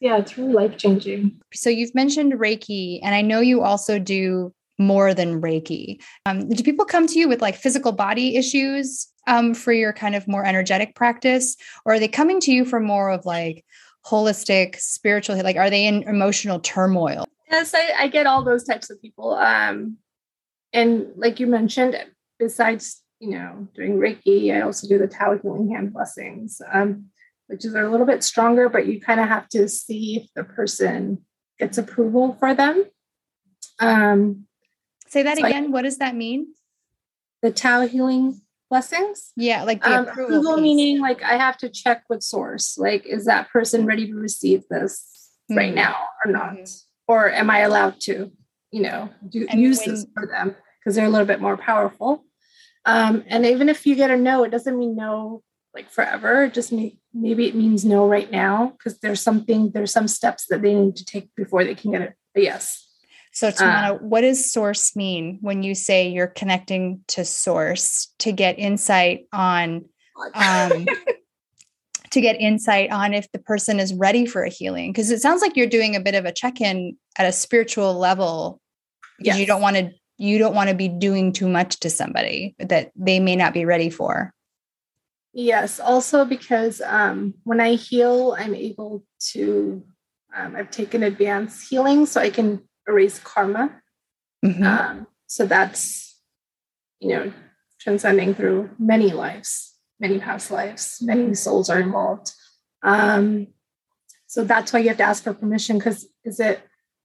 yeah, 0.00 0.18
it's 0.18 0.36
really 0.36 0.52
life 0.52 0.76
changing. 0.76 1.40
So 1.52 1.70
you've 1.70 1.94
mentioned 1.94 2.34
Reiki, 2.34 3.00
and 3.02 3.14
I 3.14 3.22
know 3.22 3.40
you 3.40 3.62
also 3.62 3.98
do 3.98 4.52
more 4.78 5.12
than 5.12 5.40
Reiki. 5.40 6.02
Um, 6.26 6.48
do 6.48 6.62
people 6.62 6.84
come 6.84 7.06
to 7.06 7.18
you 7.18 7.28
with 7.28 7.42
like 7.42 7.54
physical 7.54 7.92
body 7.92 8.36
issues 8.36 9.08
um, 9.26 9.52
for 9.52 9.72
your 9.72 9.92
kind 9.92 10.14
of 10.14 10.26
more 10.26 10.44
energetic 10.44 10.94
practice, 10.94 11.56
or 11.84 11.94
are 11.94 11.98
they 11.98 12.08
coming 12.08 12.40
to 12.40 12.52
you 12.52 12.64
for 12.64 12.80
more 12.80 13.10
of 13.10 13.26
like 13.26 13.64
holistic 14.06 14.76
spiritual? 14.76 15.36
Like, 15.42 15.56
are 15.56 15.70
they 15.70 15.86
in 15.86 16.02
emotional 16.04 16.60
turmoil? 16.60 17.26
Yes, 17.50 17.74
I, 17.74 17.90
I 17.98 18.08
get 18.08 18.26
all 18.26 18.42
those 18.42 18.64
types 18.64 18.90
of 18.90 19.00
people. 19.02 19.34
Um, 19.34 19.98
and 20.72 21.08
like 21.16 21.40
you 21.40 21.46
mentioned, 21.46 22.02
besides 22.38 23.02
you 23.20 23.30
know 23.30 23.68
doing 23.74 23.98
Reiki, 23.98 24.54
I 24.54 24.62
also 24.62 24.88
do 24.88 24.98
the 24.98 25.06
Tao 25.06 25.38
healing 25.38 25.70
hand 25.70 25.92
blessings, 25.92 26.60
um, 26.72 27.06
which 27.46 27.64
is 27.64 27.74
a 27.74 27.88
little 27.88 28.06
bit 28.06 28.24
stronger, 28.24 28.68
but 28.68 28.86
you 28.86 29.00
kind 29.00 29.20
of 29.20 29.28
have 29.28 29.48
to 29.50 29.68
see 29.68 30.16
if 30.16 30.28
the 30.34 30.44
person 30.44 31.24
gets 31.58 31.78
approval 31.78 32.36
for 32.40 32.54
them. 32.54 32.84
Um, 33.78 34.46
Say 35.08 35.22
that 35.22 35.38
so 35.38 35.46
again. 35.46 35.66
I, 35.66 35.68
what 35.68 35.82
does 35.82 35.98
that 35.98 36.16
mean? 36.16 36.54
The 37.42 37.50
Tao 37.50 37.86
healing 37.86 38.40
blessings. 38.70 39.32
Yeah, 39.36 39.64
like 39.64 39.82
the 39.82 39.98
um, 39.98 40.08
approval, 40.08 40.38
approval 40.38 40.62
meaning 40.62 41.00
like 41.00 41.22
I 41.22 41.36
have 41.36 41.58
to 41.58 41.68
check 41.68 42.04
with 42.08 42.22
source. 42.22 42.78
Like, 42.78 43.04
is 43.04 43.26
that 43.26 43.50
person 43.50 43.84
ready 43.84 44.06
to 44.06 44.14
receive 44.14 44.64
this 44.70 45.30
mm-hmm. 45.50 45.58
right 45.58 45.74
now 45.74 45.96
or 46.24 46.32
not? 46.32 46.52
Mm-hmm. 46.52 46.64
Or 47.08 47.30
am 47.30 47.50
I 47.50 47.60
allowed 47.60 48.00
to, 48.02 48.30
you 48.70 48.82
know, 48.82 49.10
do, 49.28 49.46
use 49.52 49.80
when, 49.80 49.94
this 49.94 50.06
for 50.14 50.26
them 50.26 50.54
because 50.78 50.94
they're 50.94 51.06
a 51.06 51.10
little 51.10 51.26
bit 51.26 51.40
more 51.40 51.56
powerful? 51.56 52.24
Um, 52.84 53.24
and 53.26 53.44
even 53.44 53.68
if 53.68 53.86
you 53.86 53.94
get 53.94 54.10
a 54.10 54.16
no, 54.16 54.44
it 54.44 54.50
doesn't 54.50 54.78
mean 54.78 54.96
no 54.96 55.42
like 55.74 55.90
forever. 55.90 56.44
It 56.44 56.54
just 56.54 56.72
may, 56.72 56.98
maybe 57.14 57.46
it 57.46 57.54
means 57.54 57.84
no 57.84 58.06
right 58.06 58.30
now 58.30 58.74
because 58.78 58.98
there's 59.00 59.20
something, 59.20 59.70
there's 59.70 59.92
some 59.92 60.08
steps 60.08 60.46
that 60.46 60.62
they 60.62 60.74
need 60.74 60.96
to 60.96 61.04
take 61.04 61.34
before 61.36 61.64
they 61.64 61.74
can 61.74 61.92
get 61.92 62.02
a, 62.02 62.14
yes. 62.34 62.86
So, 63.32 63.50
Tamana, 63.50 63.90
uh, 63.90 63.94
what 63.94 64.22
does 64.22 64.50
source 64.50 64.96
mean 64.96 65.38
when 65.40 65.62
you 65.62 65.74
say 65.76 66.08
you're 66.08 66.26
connecting 66.26 67.04
to 67.08 67.24
source 67.24 68.12
to 68.18 68.32
get 68.32 68.58
insight 68.58 69.26
on, 69.32 69.84
um, 70.34 70.86
to 72.10 72.20
get 72.20 72.40
insight 72.40 72.90
on 72.90 73.14
if 73.14 73.30
the 73.30 73.38
person 73.38 73.78
is 73.78 73.94
ready 73.94 74.26
for 74.26 74.42
a 74.42 74.50
healing? 74.50 74.90
Because 74.90 75.12
it 75.12 75.20
sounds 75.20 75.42
like 75.42 75.56
you're 75.56 75.68
doing 75.68 75.94
a 75.94 76.00
bit 76.00 76.16
of 76.16 76.24
a 76.24 76.32
check 76.32 76.60
in 76.60 76.96
at 77.16 77.26
a 77.26 77.32
spiritual 77.32 77.94
level 77.94 78.60
because 79.18 79.36
yes. 79.36 79.38
you 79.38 79.46
don't 79.46 79.62
want 79.62 79.76
to 79.76 79.92
you 80.20 80.36
don't 80.36 80.54
want 80.54 80.68
to 80.68 80.76
be 80.76 80.86
doing 80.86 81.32
too 81.32 81.48
much 81.48 81.80
to 81.80 81.88
somebody 81.88 82.54
that 82.58 82.92
they 82.94 83.18
may 83.18 83.34
not 83.34 83.54
be 83.54 83.64
ready 83.64 83.88
for. 83.88 84.34
Yes, 85.32 85.80
also 85.80 86.26
because 86.26 86.82
um, 86.82 87.34
when 87.44 87.58
I 87.58 87.74
heal, 87.74 88.36
I'm 88.38 88.54
able 88.54 89.04
to. 89.32 89.82
Um, 90.36 90.54
I've 90.54 90.70
taken 90.70 91.02
advanced 91.02 91.68
healing, 91.68 92.06
so 92.06 92.20
I 92.20 92.30
can 92.30 92.62
erase 92.86 93.18
karma. 93.18 93.80
Mm-hmm. 94.44 94.62
Um, 94.62 95.06
so 95.26 95.44
that's, 95.46 96.20
you 97.00 97.08
know, 97.08 97.32
transcending 97.80 98.34
through 98.34 98.70
many 98.78 99.12
lives, 99.12 99.74
many 99.98 100.18
past 100.18 100.50
lives, 100.50 100.98
many 101.00 101.34
souls 101.34 101.68
are 101.68 101.80
involved. 101.80 102.30
Um, 102.84 103.48
so 104.26 104.44
that's 104.44 104.72
why 104.72 104.80
you 104.80 104.88
have 104.88 104.98
to 104.98 105.02
ask 105.02 105.24
for 105.24 105.34
permission 105.34 105.78
because 105.78 106.06
is 106.24 106.38
it, 106.38 106.60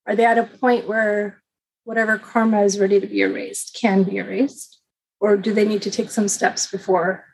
are 0.05 0.15
they 0.15 0.25
at 0.25 0.37
a 0.37 0.43
point 0.43 0.87
where 0.87 1.41
whatever 1.85 2.17
karma 2.17 2.63
is 2.63 2.79
ready 2.79 2.99
to 2.99 3.07
be 3.07 3.21
erased 3.21 3.77
can 3.79 4.03
be 4.03 4.17
erased? 4.17 4.81
Or 5.21 5.37
do 5.37 5.53
they 5.53 5.65
need 5.65 5.81
to 5.83 5.91
take 5.91 6.11
some 6.11 6.27
steps 6.27 6.69
before 6.69 7.25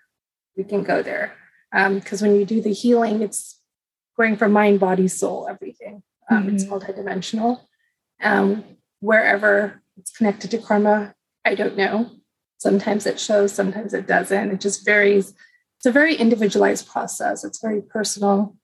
we 0.55 0.63
can 0.63 0.83
go 0.83 1.01
there? 1.01 1.33
Because 1.71 2.21
um, 2.21 2.29
when 2.29 2.39
you 2.39 2.45
do 2.45 2.61
the 2.61 2.73
healing, 2.73 3.21
it's 3.21 3.59
going 4.15 4.37
from 4.37 4.51
mind, 4.51 4.79
body, 4.79 5.07
soul, 5.07 5.47
everything. 5.49 6.03
Um, 6.29 6.43
mm-hmm. 6.43 6.55
It's 6.55 6.65
multidimensional. 6.65 7.61
Um, 8.21 8.63
wherever 8.99 9.81
it's 9.97 10.15
connected 10.15 10.51
to 10.51 10.59
karma, 10.59 11.15
I 11.43 11.55
don't 11.55 11.77
know. 11.77 12.11
Sometimes 12.57 13.07
it 13.07 13.19
shows, 13.19 13.51
sometimes 13.51 13.93
it 13.93 14.05
doesn't. 14.05 14.51
It 14.51 14.61
just 14.61 14.85
varies. 14.85 15.33
It's 15.77 15.85
a 15.87 15.91
very 15.91 16.15
individualized 16.15 16.87
process. 16.87 17.43
It's 17.43 17.59
very 17.59 17.81
personal. 17.81 18.55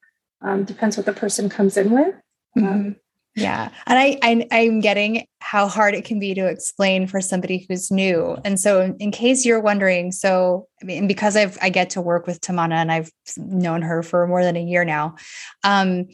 Um, 0.41 0.65
depends 0.65 0.97
what 0.97 1.07
the 1.07 1.13
person 1.13 1.49
comes 1.49 1.77
in 1.77 1.91
with. 1.91 2.15
Um, 2.55 2.63
mm-hmm. 2.63 2.89
Yeah. 3.37 3.69
And 3.85 3.99
I, 3.99 4.17
I 4.23 4.47
I'm 4.51 4.79
getting 4.79 5.25
how 5.41 5.67
hard 5.67 5.93
it 5.93 6.05
can 6.05 6.19
be 6.19 6.33
to 6.33 6.47
explain 6.47 7.05
for 7.05 7.21
somebody 7.21 7.65
who's 7.69 7.91
new. 7.91 8.37
And 8.43 8.59
so 8.59 8.95
in 8.99 9.11
case 9.11 9.45
you're 9.45 9.61
wondering, 9.61 10.11
so 10.11 10.67
I 10.81 10.85
mean, 10.85 11.07
because 11.07 11.35
I've 11.37 11.57
I 11.61 11.69
get 11.69 11.91
to 11.91 12.01
work 12.01 12.25
with 12.25 12.41
Tamana 12.41 12.75
and 12.75 12.91
I've 12.91 13.11
known 13.37 13.83
her 13.83 14.01
for 14.01 14.25
more 14.27 14.43
than 14.43 14.55
a 14.55 14.63
year 14.63 14.83
now. 14.83 15.15
Um 15.63 16.07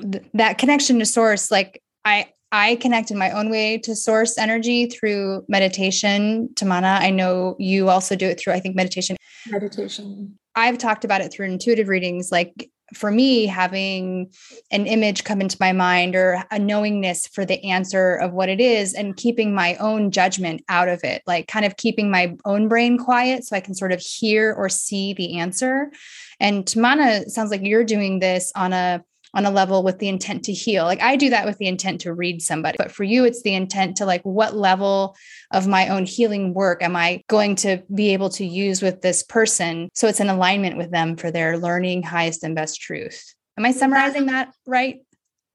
th- 0.00 0.24
that 0.34 0.58
connection 0.58 0.98
to 0.98 1.06
source, 1.06 1.50
like 1.50 1.82
I 2.04 2.32
I 2.52 2.76
connect 2.76 3.10
in 3.10 3.18
my 3.18 3.32
own 3.32 3.50
way 3.50 3.76
to 3.78 3.94
source 3.94 4.38
energy 4.38 4.86
through 4.86 5.44
meditation. 5.48 6.48
Tamana, 6.54 7.00
I 7.00 7.10
know 7.10 7.56
you 7.58 7.90
also 7.90 8.16
do 8.16 8.26
it 8.26 8.40
through, 8.40 8.54
I 8.54 8.60
think, 8.60 8.76
meditation. 8.76 9.16
Meditation. 9.50 10.38
I've 10.54 10.78
talked 10.78 11.04
about 11.04 11.20
it 11.20 11.32
through 11.32 11.46
intuitive 11.46 11.88
readings. 11.88 12.32
Like 12.32 12.70
for 12.94 13.10
me, 13.10 13.46
having 13.46 14.30
an 14.70 14.86
image 14.86 15.24
come 15.24 15.40
into 15.40 15.56
my 15.58 15.72
mind 15.72 16.14
or 16.14 16.44
a 16.50 16.58
knowingness 16.58 17.26
for 17.26 17.44
the 17.44 17.62
answer 17.64 18.14
of 18.14 18.32
what 18.32 18.48
it 18.48 18.60
is 18.60 18.94
and 18.94 19.16
keeping 19.16 19.54
my 19.54 19.74
own 19.76 20.10
judgment 20.10 20.62
out 20.68 20.88
of 20.88 21.02
it, 21.02 21.22
like 21.26 21.48
kind 21.48 21.64
of 21.64 21.76
keeping 21.76 22.10
my 22.10 22.36
own 22.44 22.68
brain 22.68 22.98
quiet 22.98 23.44
so 23.44 23.56
I 23.56 23.60
can 23.60 23.74
sort 23.74 23.92
of 23.92 24.00
hear 24.00 24.54
or 24.54 24.68
see 24.68 25.14
the 25.14 25.38
answer. 25.38 25.90
And 26.38 26.64
Tamana, 26.64 27.28
sounds 27.28 27.50
like 27.50 27.62
you're 27.64 27.84
doing 27.84 28.20
this 28.20 28.52
on 28.54 28.72
a 28.72 29.02
on 29.36 29.46
a 29.46 29.50
level 29.50 29.82
with 29.82 29.98
the 29.98 30.08
intent 30.08 30.44
to 30.44 30.52
heal. 30.52 30.84
Like 30.84 31.00
I 31.02 31.14
do 31.14 31.30
that 31.30 31.46
with 31.46 31.58
the 31.58 31.68
intent 31.68 32.00
to 32.00 32.12
read 32.12 32.42
somebody, 32.42 32.76
but 32.78 32.90
for 32.90 33.04
you, 33.04 33.24
it's 33.24 33.42
the 33.42 33.54
intent 33.54 33.98
to 33.98 34.06
like, 34.06 34.22
what 34.22 34.56
level 34.56 35.14
of 35.52 35.68
my 35.68 35.88
own 35.88 36.06
healing 36.06 36.54
work 36.54 36.82
am 36.82 36.96
I 36.96 37.22
going 37.28 37.54
to 37.56 37.82
be 37.94 38.14
able 38.14 38.30
to 38.30 38.44
use 38.44 38.82
with 38.82 39.02
this 39.02 39.22
person? 39.22 39.90
So 39.94 40.08
it's 40.08 40.20
in 40.20 40.28
alignment 40.28 40.78
with 40.78 40.90
them 40.90 41.16
for 41.16 41.30
their 41.30 41.58
learning 41.58 42.02
highest 42.02 42.42
and 42.42 42.56
best 42.56 42.80
truth. 42.80 43.22
Am 43.58 43.64
I 43.64 43.70
summarizing 43.72 44.26
that 44.26 44.52
right? 44.66 45.00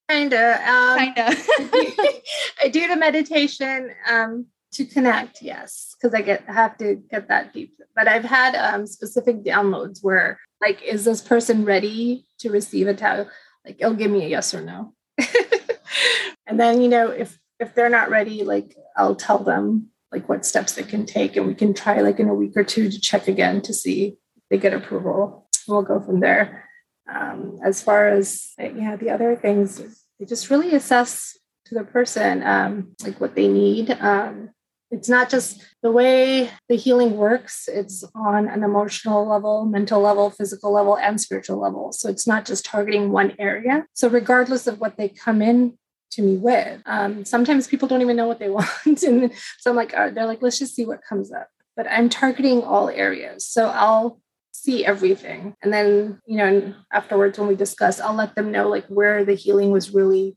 Kinda. 0.09 0.61
Um, 0.69 0.97
Kinda. 0.99 1.35
I 2.63 2.69
do 2.71 2.87
the 2.87 2.95
meditation. 2.95 3.91
Um, 4.07 4.45
To 4.73 4.85
connect, 4.85 5.41
yes, 5.41 5.95
because 5.95 6.13
I 6.15 6.21
get 6.21 6.45
have 6.47 6.77
to 6.77 6.95
get 7.11 7.27
that 7.27 7.51
deep. 7.51 7.73
But 7.93 8.07
I've 8.07 8.23
had 8.23 8.55
um, 8.55 8.87
specific 8.87 9.43
downloads 9.43 9.99
where, 10.01 10.39
like, 10.61 10.81
is 10.81 11.03
this 11.03 11.21
person 11.21 11.65
ready 11.65 12.23
to 12.39 12.49
receive 12.49 12.87
a 12.87 12.93
Tao? 12.93 13.25
Like, 13.65 13.77
it'll 13.79 13.93
give 13.93 14.11
me 14.11 14.25
a 14.25 14.27
yes 14.27 14.53
or 14.53 14.61
no. 14.61 14.93
and 16.47 16.59
then 16.59 16.81
you 16.81 16.89
know, 16.89 17.09
if 17.09 17.39
if 17.59 17.75
they're 17.75 17.89
not 17.89 18.09
ready, 18.09 18.43
like, 18.43 18.75
I'll 18.97 19.15
tell 19.15 19.39
them 19.39 19.89
like 20.11 20.27
what 20.27 20.45
steps 20.45 20.73
they 20.73 20.83
can 20.83 21.05
take, 21.05 21.37
and 21.37 21.47
we 21.47 21.55
can 21.55 21.73
try 21.73 22.01
like 22.01 22.19
in 22.19 22.27
a 22.27 22.33
week 22.33 22.53
or 22.55 22.63
two 22.63 22.89
to 22.89 22.99
check 22.99 23.27
again 23.27 23.61
to 23.61 23.73
see 23.73 24.17
if 24.35 24.43
they 24.49 24.57
get 24.57 24.73
approval. 24.73 25.47
We'll 25.67 25.83
go 25.83 25.99
from 25.99 26.19
there. 26.19 26.67
Um, 27.13 27.59
as 27.63 27.81
far 27.81 28.09
as 28.09 28.51
yeah, 28.57 28.95
the 28.95 29.09
other 29.09 29.35
things, 29.35 29.81
they 30.19 30.25
just 30.25 30.49
really 30.49 30.73
assess 30.73 31.37
to 31.65 31.75
the 31.75 31.83
person 31.83 32.43
um, 32.43 32.95
like 33.03 33.19
what 33.19 33.35
they 33.35 33.47
need. 33.47 33.91
Um, 33.91 34.51
it's 34.91 35.07
not 35.07 35.29
just 35.29 35.63
the 35.81 35.91
way 35.91 36.51
the 36.67 36.75
healing 36.75 37.15
works 37.15 37.67
it's 37.71 38.03
on 38.13 38.47
an 38.47 38.63
emotional 38.63 39.27
level 39.27 39.65
mental 39.65 40.01
level 40.01 40.29
physical 40.29 40.71
level 40.71 40.97
and 40.97 41.19
spiritual 41.19 41.59
level. 41.59 41.91
So 41.91 42.09
it's 42.09 42.27
not 42.27 42.45
just 42.45 42.65
targeting 42.65 43.11
one 43.11 43.33
area. 43.39 43.85
So 43.93 44.09
regardless 44.09 44.67
of 44.67 44.79
what 44.79 44.97
they 44.97 45.09
come 45.09 45.41
in 45.41 45.77
to 46.11 46.21
me 46.21 46.37
with 46.37 46.81
um, 46.85 47.23
sometimes 47.23 47.67
people 47.67 47.87
don't 47.87 48.01
even 48.01 48.17
know 48.17 48.27
what 48.27 48.39
they 48.39 48.49
want. 48.59 48.69
And 48.85 49.31
so 49.59 49.71
i'm 49.71 49.77
like 49.77 49.93
uh, 49.95 50.09
they're 50.09 50.25
like 50.25 50.41
let's 50.41 50.59
just 50.59 50.75
see 50.75 50.85
what 50.85 51.03
comes 51.07 51.31
up. 51.31 51.47
But 51.75 51.87
i'm 51.89 52.09
targeting 52.09 52.61
all 52.63 52.89
areas. 52.89 53.45
So 53.45 53.69
i'll 53.69 54.19
see 54.53 54.85
everything. 54.85 55.55
And 55.63 55.73
then 55.73 56.19
you 56.25 56.37
know 56.37 56.73
afterwards 56.91 57.39
when 57.39 57.47
we 57.47 57.55
discuss 57.55 57.99
i'll 57.99 58.13
let 58.13 58.35
them 58.35 58.51
know 58.51 58.67
like 58.67 58.85
where 58.87 59.23
the 59.23 59.35
healing 59.35 59.71
was 59.71 59.93
really 59.93 60.35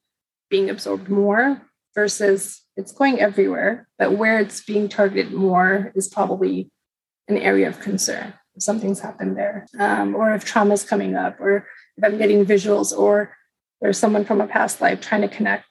being 0.48 0.70
absorbed 0.70 1.08
more 1.08 1.60
versus 1.94 2.63
it's 2.76 2.92
going 2.92 3.20
everywhere, 3.20 3.88
but 3.98 4.12
where 4.12 4.38
it's 4.40 4.62
being 4.64 4.88
targeted 4.88 5.32
more 5.32 5.92
is 5.94 6.08
probably 6.08 6.70
an 7.28 7.38
area 7.38 7.68
of 7.68 7.80
concern. 7.80 8.34
If 8.54 8.62
something's 8.62 9.00
happened 9.00 9.36
there, 9.36 9.66
um, 9.78 10.14
or 10.14 10.34
if 10.34 10.44
trauma 10.44 10.74
is 10.74 10.84
coming 10.84 11.16
up, 11.16 11.40
or 11.40 11.66
if 11.96 12.04
I'm 12.04 12.18
getting 12.18 12.44
visuals, 12.44 12.96
or 12.96 13.36
there's 13.80 13.98
someone 13.98 14.24
from 14.24 14.40
a 14.40 14.46
past 14.46 14.80
life 14.80 15.00
trying 15.00 15.22
to 15.22 15.28
connect 15.28 15.66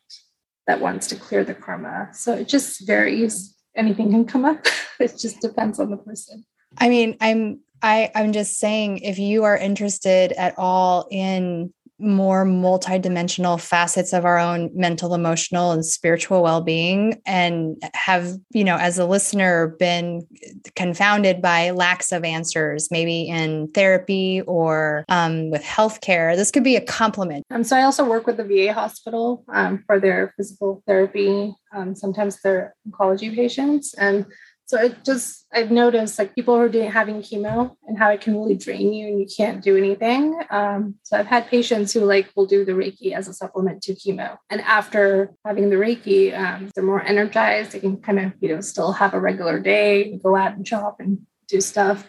that 0.68 0.82
wants 0.82 1.08
to 1.08 1.16
clear 1.16 1.44
the 1.44 1.54
karma. 1.54 2.10
So 2.14 2.34
it 2.34 2.48
just 2.48 2.86
varies. 2.86 3.56
Anything 3.76 4.12
can 4.12 4.26
come 4.26 4.46
up. 4.46 4.66
it 5.00 5.18
just 5.18 5.42
depends 5.42 5.80
on 5.80 5.92
the 5.92 5.98
person. 5.98 6.46
I 6.78 6.90
mean, 6.90 7.18
I'm 7.22 7.62
I 7.82 8.12
I'm 8.16 8.32
just 8.32 8.58
saying 8.58 9.00
if 9.00 9.20
you 9.20 9.44
are 9.44 9.58
interested 9.58 10.32
at 10.34 10.56
all 10.58 11.08
in 11.12 11.74
more 12.04 12.46
multidimensional 12.46 13.60
facets 13.60 14.14
of 14.14 14.26
our 14.26 14.38
own 14.38 14.70
mental, 14.74 15.14
emotional, 15.14 15.72
and 15.72 15.86
spiritual 15.86 16.44
well 16.44 16.62
being, 16.62 17.22
and 17.26 17.82
have, 17.94 18.34
you 18.52 18.64
know, 18.64 18.78
as 18.78 18.98
a 18.98 19.06
listener, 19.06 19.76
been 19.80 20.28
confounded 20.76 21.42
by 21.42 21.72
lacks 21.72 22.12
of 22.12 22.24
answers, 22.24 22.90
maybe 22.92 23.24
in 23.24 23.70
therapy 23.72 24.42
or 24.42 25.06
um, 25.10 25.50
with 25.50 25.64
healthcare. 25.64 26.36
This 26.36 26.52
could 26.52 26.64
be 26.64 26.76
a 26.76 26.82
complement. 26.82 27.46
Um, 27.50 27.64
so 27.64 27.78
I 27.78 27.84
also 27.84 28.06
work 28.06 28.28
with 28.28 28.38
the 28.38 28.44
VA 28.44 28.74
hospital 28.74 29.44
um, 29.54 29.84
for 29.88 30.00
their 30.00 30.34
physical 30.38 30.84
therapy. 30.86 31.56
Um, 31.76 31.96
sometimes 31.96 32.40
they're 32.42 32.76
oncology 32.88 33.34
patients. 33.34 33.94
And 33.96 34.26
so 34.66 34.80
it 34.80 35.04
just 35.04 35.46
I've 35.54 35.72
noticed 35.72 36.18
like 36.18 36.36
people 36.36 36.56
who 36.56 36.62
are 36.62 36.70
doing 36.70 36.90
having 36.90 37.22
chemo 37.22 37.76
and 37.86 37.98
how 37.98 38.10
it 38.10 38.22
can 38.22 38.40
really 38.40 38.56
drain 38.56 38.94
you 38.94 39.08
and 39.08 39.20
you 39.20 39.28
can't 39.28 39.62
do 39.62 39.78
anything. 39.78 40.40
Um, 40.50 40.96
so 41.04 41.18
I've 41.18 41.28
had 41.28 41.48
patients 41.48 41.94
who 41.94 42.02
like 42.02 42.30
will 42.36 42.46
do 42.46 42.64
the 42.64 42.72
Reiki 42.72 43.14
as 43.14 43.28
a 43.28 43.34
supplement 43.34 43.82
to 43.84 43.94
chemo, 43.94 44.38
and 44.50 44.62
after 44.62 45.32
having 45.46 45.70
the 45.70 45.76
Reiki, 45.76 46.38
um, 46.38 46.70
they're 46.74 46.84
more 46.84 47.04
energized. 47.04 47.74
They 47.74 47.80
can 47.80 47.98
kind 47.98 48.20
of 48.20 48.34
you 48.40 48.50
know 48.50 48.62
still 48.62 48.94
have 48.94 49.14
a 49.14 49.20
regular 49.20 49.60
day, 49.60 50.18
go 50.24 50.36
out 50.36 50.56
and 50.56 50.68
shop 50.68 50.98
and 51.00 51.20
do 51.48 51.62
stuff. 51.62 52.08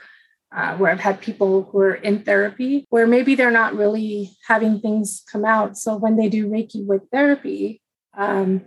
Uh, 0.56 0.76
where 0.76 0.92
I've 0.92 1.00
had 1.00 1.20
people 1.20 1.64
who 1.64 1.80
are 1.80 1.96
in 1.96 2.22
therapy 2.22 2.86
where 2.88 3.08
maybe 3.08 3.34
they're 3.34 3.50
not 3.50 3.74
really 3.74 4.30
having 4.46 4.78
things 4.78 5.24
come 5.32 5.44
out. 5.44 5.76
So 5.76 5.96
when 5.96 6.16
they 6.16 6.28
do 6.28 6.46
Reiki 6.46 6.86
with 6.86 7.02
therapy, 7.10 7.82
um, 8.16 8.64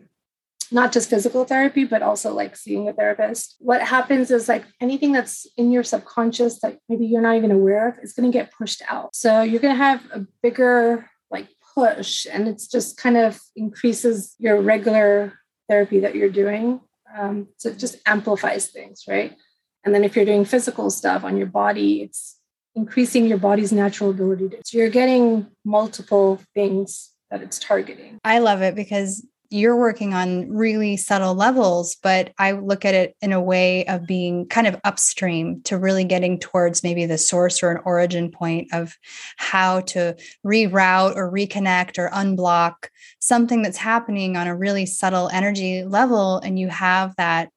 not 0.71 0.91
just 0.91 1.09
physical 1.09 1.45
therapy, 1.45 1.83
but 1.83 2.01
also 2.01 2.33
like 2.33 2.55
seeing 2.55 2.87
a 2.87 2.93
therapist. 2.93 3.55
What 3.59 3.81
happens 3.81 4.31
is 4.31 4.49
like 4.49 4.65
anything 4.81 5.11
that's 5.11 5.47
in 5.57 5.71
your 5.71 5.83
subconscious 5.83 6.59
that 6.61 6.79
maybe 6.89 7.05
you're 7.05 7.21
not 7.21 7.37
even 7.37 7.51
aware 7.51 7.89
of 7.89 7.95
is 8.01 8.13
going 8.13 8.31
to 8.31 8.37
get 8.37 8.51
pushed 8.51 8.81
out. 8.89 9.15
So 9.15 9.41
you're 9.41 9.61
going 9.61 9.75
to 9.75 9.83
have 9.83 10.03
a 10.11 10.25
bigger 10.41 11.09
like 11.29 11.47
push, 11.75 12.25
and 12.31 12.47
it's 12.47 12.67
just 12.67 12.97
kind 12.97 13.17
of 13.17 13.39
increases 13.55 14.35
your 14.39 14.61
regular 14.61 15.33
therapy 15.69 15.99
that 16.01 16.15
you're 16.15 16.29
doing. 16.29 16.81
Um, 17.17 17.47
so 17.57 17.69
it 17.69 17.79
just 17.79 17.97
amplifies 18.05 18.67
things, 18.67 19.03
right? 19.07 19.35
And 19.83 19.93
then 19.93 20.03
if 20.03 20.15
you're 20.15 20.25
doing 20.25 20.45
physical 20.45 20.89
stuff 20.89 21.23
on 21.23 21.37
your 21.37 21.47
body, 21.47 22.01
it's 22.01 22.37
increasing 22.75 23.25
your 23.25 23.37
body's 23.37 23.71
natural 23.71 24.09
ability 24.09 24.49
to. 24.49 24.57
So 24.65 24.77
you're 24.77 24.89
getting 24.89 25.47
multiple 25.65 26.41
things 26.53 27.11
that 27.31 27.41
it's 27.41 27.59
targeting. 27.59 28.19
I 28.23 28.39
love 28.39 28.61
it 28.61 28.75
because 28.75 29.25
you're 29.49 29.75
working 29.75 30.13
on 30.13 30.49
really 30.51 30.97
subtle 30.97 31.33
levels, 31.33 31.95
but 32.01 32.33
I 32.37 32.51
look 32.51 32.85
at 32.85 32.93
it 32.93 33.15
in 33.21 33.33
a 33.33 33.41
way 33.41 33.85
of 33.85 34.05
being 34.05 34.47
kind 34.47 34.67
of 34.67 34.79
upstream 34.83 35.61
to 35.63 35.77
really 35.77 36.03
getting 36.03 36.39
towards 36.39 36.83
maybe 36.83 37.05
the 37.05 37.17
source 37.17 37.63
or 37.63 37.71
an 37.71 37.81
origin 37.85 38.31
point 38.31 38.73
of 38.73 38.95
how 39.37 39.81
to 39.81 40.15
reroute 40.45 41.15
or 41.15 41.31
reconnect 41.31 41.97
or 41.97 42.09
unblock 42.09 42.89
something 43.19 43.61
that's 43.61 43.77
happening 43.77 44.35
on 44.35 44.47
a 44.47 44.55
really 44.55 44.85
subtle 44.85 45.29
energy 45.29 45.83
level. 45.83 46.39
And 46.39 46.59
you 46.59 46.69
have 46.69 47.15
that 47.17 47.49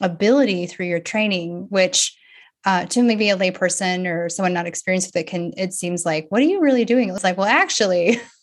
ability 0.00 0.66
through 0.66 0.86
your 0.86 1.00
training, 1.00 1.66
which 1.70 2.16
uh, 2.64 2.86
to 2.86 3.02
maybe 3.02 3.30
a 3.30 3.36
layperson 3.36 4.06
or 4.06 4.28
someone 4.28 4.52
not 4.52 4.66
experienced 4.66 5.08
with 5.08 5.16
it 5.16 5.26
can 5.26 5.52
it 5.56 5.72
seems 5.72 6.04
like 6.04 6.26
what 6.28 6.40
are 6.40 6.44
you 6.44 6.60
really 6.60 6.84
doing 6.84 7.08
it's 7.08 7.24
like 7.24 7.36
well 7.36 7.44
actually 7.44 8.20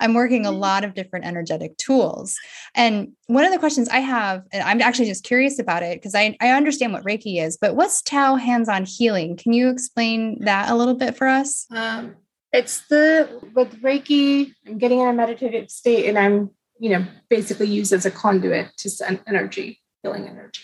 I'm 0.00 0.14
working 0.14 0.46
a 0.46 0.50
mm-hmm. 0.50 0.60
lot 0.60 0.84
of 0.84 0.94
different 0.94 1.26
energetic 1.26 1.76
tools. 1.76 2.36
And 2.74 3.12
one 3.26 3.44
of 3.44 3.52
the 3.52 3.58
questions 3.58 3.88
I 3.88 3.98
have, 3.98 4.44
and 4.52 4.62
I'm 4.62 4.80
actually 4.80 5.06
just 5.06 5.24
curious 5.24 5.58
about 5.58 5.82
it 5.82 5.98
because 5.98 6.14
I, 6.14 6.36
I 6.40 6.50
understand 6.50 6.92
what 6.92 7.04
Reiki 7.04 7.42
is, 7.42 7.56
but 7.56 7.76
what's 7.76 8.02
Tao 8.02 8.36
hands 8.36 8.68
on 8.68 8.84
healing? 8.84 9.36
Can 9.36 9.52
you 9.52 9.68
explain 9.68 10.44
that 10.44 10.70
a 10.70 10.74
little 10.74 10.94
bit 10.94 11.16
for 11.16 11.26
us? 11.26 11.66
Um, 11.70 12.16
it's 12.52 12.86
the, 12.88 13.40
with 13.54 13.82
Reiki, 13.82 14.52
I'm 14.66 14.78
getting 14.78 15.00
in 15.00 15.08
a 15.08 15.12
meditative 15.12 15.70
state 15.70 16.08
and 16.08 16.18
I'm, 16.18 16.50
you 16.78 16.90
know, 16.90 17.04
basically 17.28 17.66
used 17.66 17.92
as 17.92 18.06
a 18.06 18.10
conduit 18.10 18.68
to 18.78 18.90
send 18.90 19.20
energy, 19.26 19.80
healing 20.02 20.28
energy. 20.28 20.62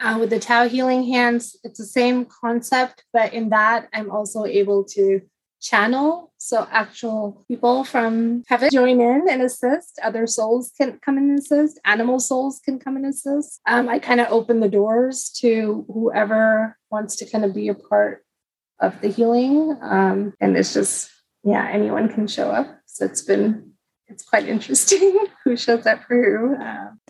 Uh, 0.00 0.18
with 0.18 0.30
the 0.30 0.40
Tao 0.40 0.66
healing 0.66 1.04
hands, 1.04 1.56
it's 1.62 1.78
the 1.78 1.86
same 1.86 2.24
concept, 2.24 3.04
but 3.12 3.32
in 3.32 3.50
that, 3.50 3.88
I'm 3.92 4.10
also 4.10 4.44
able 4.44 4.82
to 4.84 5.20
channel. 5.62 6.32
So 6.38 6.66
actual 6.70 7.44
people 7.48 7.84
from 7.84 8.42
heaven 8.48 8.68
join 8.70 9.00
in 9.00 9.26
and 9.30 9.42
assist. 9.42 9.98
Other 10.02 10.26
souls 10.26 10.72
can 10.76 10.98
come 11.04 11.16
and 11.16 11.38
assist. 11.38 11.80
Animal 11.84 12.18
souls 12.20 12.60
can 12.62 12.78
come 12.78 12.96
and 12.96 13.06
assist. 13.06 13.60
Um, 13.66 13.88
I 13.88 13.98
kind 13.98 14.20
of 14.20 14.26
open 14.30 14.60
the 14.60 14.68
doors 14.68 15.30
to 15.40 15.86
whoever 15.92 16.76
wants 16.90 17.16
to 17.16 17.30
kind 17.30 17.44
of 17.44 17.54
be 17.54 17.68
a 17.68 17.74
part 17.74 18.24
of 18.80 19.00
the 19.00 19.08
healing. 19.08 19.78
Um, 19.80 20.34
and 20.40 20.56
it's 20.56 20.74
just, 20.74 21.10
yeah, 21.44 21.68
anyone 21.70 22.12
can 22.12 22.26
show 22.26 22.50
up. 22.50 22.80
So 22.86 23.04
it's 23.04 23.22
been, 23.22 23.72
it's 24.08 24.24
quite 24.24 24.48
interesting 24.48 25.26
who 25.44 25.56
shows 25.56 25.86
up 25.86 26.02
for 26.04 26.22
who. 26.22 26.56
Um, 26.56 27.00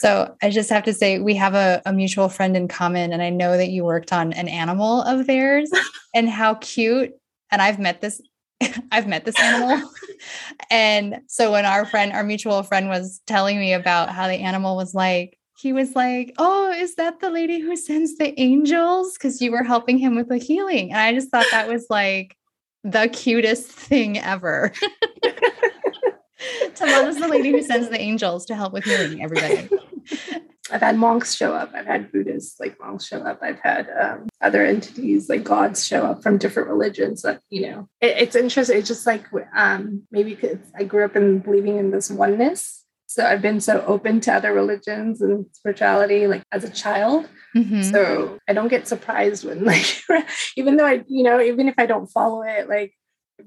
so 0.00 0.36
I 0.42 0.50
just 0.50 0.70
have 0.70 0.84
to 0.84 0.94
say, 0.94 1.18
we 1.18 1.34
have 1.34 1.54
a, 1.54 1.82
a, 1.84 1.92
mutual 1.92 2.28
friend 2.28 2.56
in 2.56 2.68
common, 2.68 3.12
and 3.12 3.20
I 3.20 3.30
know 3.30 3.56
that 3.56 3.70
you 3.70 3.84
worked 3.84 4.12
on 4.12 4.32
an 4.32 4.46
animal 4.46 5.02
of 5.02 5.26
theirs, 5.26 5.70
and 6.14 6.28
how 6.28 6.54
cute 6.54 7.14
and 7.50 7.62
I've 7.62 7.78
met 7.78 8.00
this 8.00 8.20
I've 8.92 9.06
met 9.06 9.24
this 9.24 9.38
animal. 9.40 9.88
and 10.70 11.20
so 11.26 11.52
when 11.52 11.64
our 11.64 11.84
friend, 11.84 12.12
our 12.12 12.24
mutual 12.24 12.62
friend 12.62 12.88
was 12.88 13.20
telling 13.26 13.58
me 13.58 13.72
about 13.72 14.10
how 14.10 14.26
the 14.26 14.34
animal 14.34 14.76
was 14.76 14.94
like, 14.94 15.38
he 15.56 15.72
was 15.72 15.94
like, 15.94 16.34
Oh, 16.38 16.70
is 16.70 16.94
that 16.96 17.20
the 17.20 17.30
lady 17.30 17.60
who 17.60 17.76
sends 17.76 18.16
the 18.16 18.38
angels? 18.40 19.14
Because 19.14 19.40
you 19.40 19.52
were 19.52 19.64
helping 19.64 19.98
him 19.98 20.14
with 20.16 20.28
the 20.28 20.38
healing. 20.38 20.92
And 20.92 21.00
I 21.00 21.12
just 21.12 21.30
thought 21.30 21.46
that 21.50 21.68
was 21.68 21.86
like 21.90 22.36
the 22.84 23.08
cutest 23.08 23.66
thing 23.66 24.18
ever. 24.18 24.72
Tamana's 26.74 27.18
the 27.18 27.26
lady 27.28 27.50
who 27.50 27.62
sends 27.62 27.88
the 27.88 28.00
angels 28.00 28.46
to 28.46 28.54
help 28.54 28.72
with 28.72 28.84
healing 28.84 29.22
everybody. 29.22 29.68
I've 30.70 30.80
had 30.80 30.96
monks 30.96 31.34
show 31.34 31.54
up. 31.54 31.72
I've 31.74 31.86
had 31.86 32.12
Buddhists 32.12 32.60
like 32.60 32.78
monks 32.80 33.06
show 33.06 33.18
up. 33.18 33.40
I've 33.42 33.60
had 33.60 33.88
um, 34.00 34.28
other 34.40 34.64
entities 34.64 35.28
like 35.28 35.44
gods 35.44 35.86
show 35.86 36.04
up 36.04 36.22
from 36.22 36.38
different 36.38 36.68
religions. 36.68 37.22
That 37.22 37.40
you 37.50 37.70
know, 37.70 37.88
it, 38.00 38.16
it's 38.18 38.36
interesting. 38.36 38.78
It's 38.78 38.88
just 38.88 39.06
like 39.06 39.24
um, 39.56 40.02
maybe 40.10 40.34
because 40.34 40.58
I 40.78 40.84
grew 40.84 41.04
up 41.04 41.16
in 41.16 41.40
believing 41.40 41.78
in 41.78 41.90
this 41.90 42.10
oneness, 42.10 42.84
so 43.08 43.24
I've 43.24 43.40
been 43.40 43.60
so 43.60 43.82
open 43.86 44.20
to 44.20 44.34
other 44.34 44.52
religions 44.52 45.22
and 45.22 45.46
spirituality, 45.52 46.26
like 46.26 46.42
as 46.52 46.62
a 46.62 46.70
child. 46.70 47.26
Mm-hmm. 47.56 47.80
So 47.82 48.38
I 48.46 48.52
don't 48.52 48.68
get 48.68 48.86
surprised 48.86 49.46
when, 49.46 49.64
like, 49.64 49.86
even 50.56 50.76
though 50.76 50.84
I, 50.84 51.02
you 51.08 51.22
know, 51.22 51.40
even 51.40 51.68
if 51.68 51.74
I 51.78 51.86
don't 51.86 52.06
follow 52.06 52.42
it, 52.42 52.68
like 52.68 52.92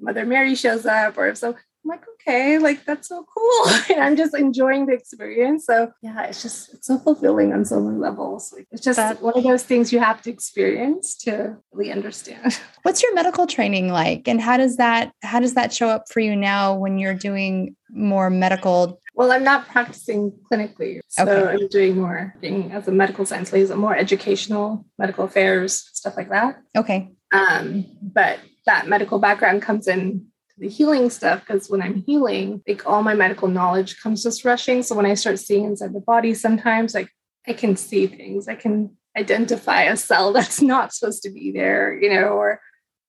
Mother 0.01 0.25
Mary 0.25 0.55
shows 0.55 0.87
up, 0.87 1.15
or 1.15 1.27
if 1.27 1.37
so, 1.37 1.55
I'm 1.83 1.89
like, 1.89 2.03
okay, 2.15 2.59
like 2.59 2.85
that's 2.85 3.07
so 3.07 3.25
cool. 3.35 3.73
and 3.89 4.03
I'm 4.03 4.15
just 4.15 4.35
enjoying 4.35 4.85
the 4.85 4.93
experience. 4.93 5.65
So 5.65 5.91
yeah, 6.01 6.23
it's 6.23 6.41
just 6.41 6.73
it's 6.73 6.88
so 6.88 7.00
fulfilling 7.00 7.53
on 7.53 7.65
so 7.65 7.79
many 7.79 7.97
levels. 7.97 8.53
Like 8.55 8.67
it's 8.71 8.83
just 8.83 8.97
that, 8.97 9.21
one 9.21 9.38
of 9.38 9.43
those 9.43 9.63
things 9.63 9.91
you 9.91 10.00
have 10.00 10.21
to 10.23 10.29
experience 10.29 11.15
to 11.19 11.57
really 11.71 11.91
understand. 11.91 12.59
What's 12.83 13.01
your 13.01 13.13
medical 13.15 13.47
training 13.47 13.89
like? 13.89 14.27
And 14.27 14.39
how 14.39 14.57
does 14.57 14.77
that 14.77 15.11
how 15.23 15.39
does 15.39 15.55
that 15.55 15.73
show 15.73 15.89
up 15.89 16.05
for 16.11 16.19
you 16.19 16.35
now 16.35 16.75
when 16.75 16.97
you're 16.97 17.15
doing 17.15 17.75
more 17.89 18.29
medical 18.29 19.00
well, 19.13 19.31
I'm 19.33 19.43
not 19.43 19.67
practicing 19.67 20.31
clinically. 20.50 21.01
So 21.09 21.27
okay. 21.27 21.51
I'm 21.51 21.67
doing 21.67 21.97
more 22.00 22.33
being 22.39 22.71
as 22.71 22.88
a 22.88 22.91
medical 22.91 23.25
science 23.25 23.51
liaison, 23.51 23.77
more 23.77 23.95
educational, 23.95 24.85
medical 24.97 25.25
affairs, 25.25 25.89
stuff 25.93 26.15
like 26.15 26.29
that. 26.29 26.61
Okay. 26.75 27.09
Um, 27.33 27.85
but 28.01 28.39
that 28.65 28.88
medical 28.88 29.19
background 29.19 29.61
comes 29.61 29.88
in 29.88 30.27
the 30.62 30.70
healing 30.70 31.10
stuff 31.10 31.39
because 31.39 31.70
when 31.70 31.82
I'm 31.82 32.03
healing, 32.03 32.62
like 32.68 32.86
all 32.86 33.01
my 33.01 33.15
medical 33.15 33.48
knowledge 33.48 34.00
comes 34.00 34.22
just 34.22 34.46
rushing. 34.46 34.84
So 34.84 34.96
when 34.96 35.08
I 35.08 35.15
start 35.15 35.39
seeing 35.39 35.65
inside 35.65 35.91
the 35.91 36.00
body, 36.00 36.36
sometimes 36.36 36.94
like 36.94 37.10
I 37.48 37.53
can 37.53 37.75
see 37.75 38.06
things. 38.06 38.48
I 38.48 38.53
can 38.53 38.96
identify 39.18 39.84
a 39.84 39.98
cell 39.98 40.32
that's 40.34 40.62
not 40.62 40.94
supposed 40.94 41.24
to 41.24 41.32
be 41.32 41.51
there, 41.51 42.00
you 42.00 42.13
know, 42.13 42.27
or 42.27 42.62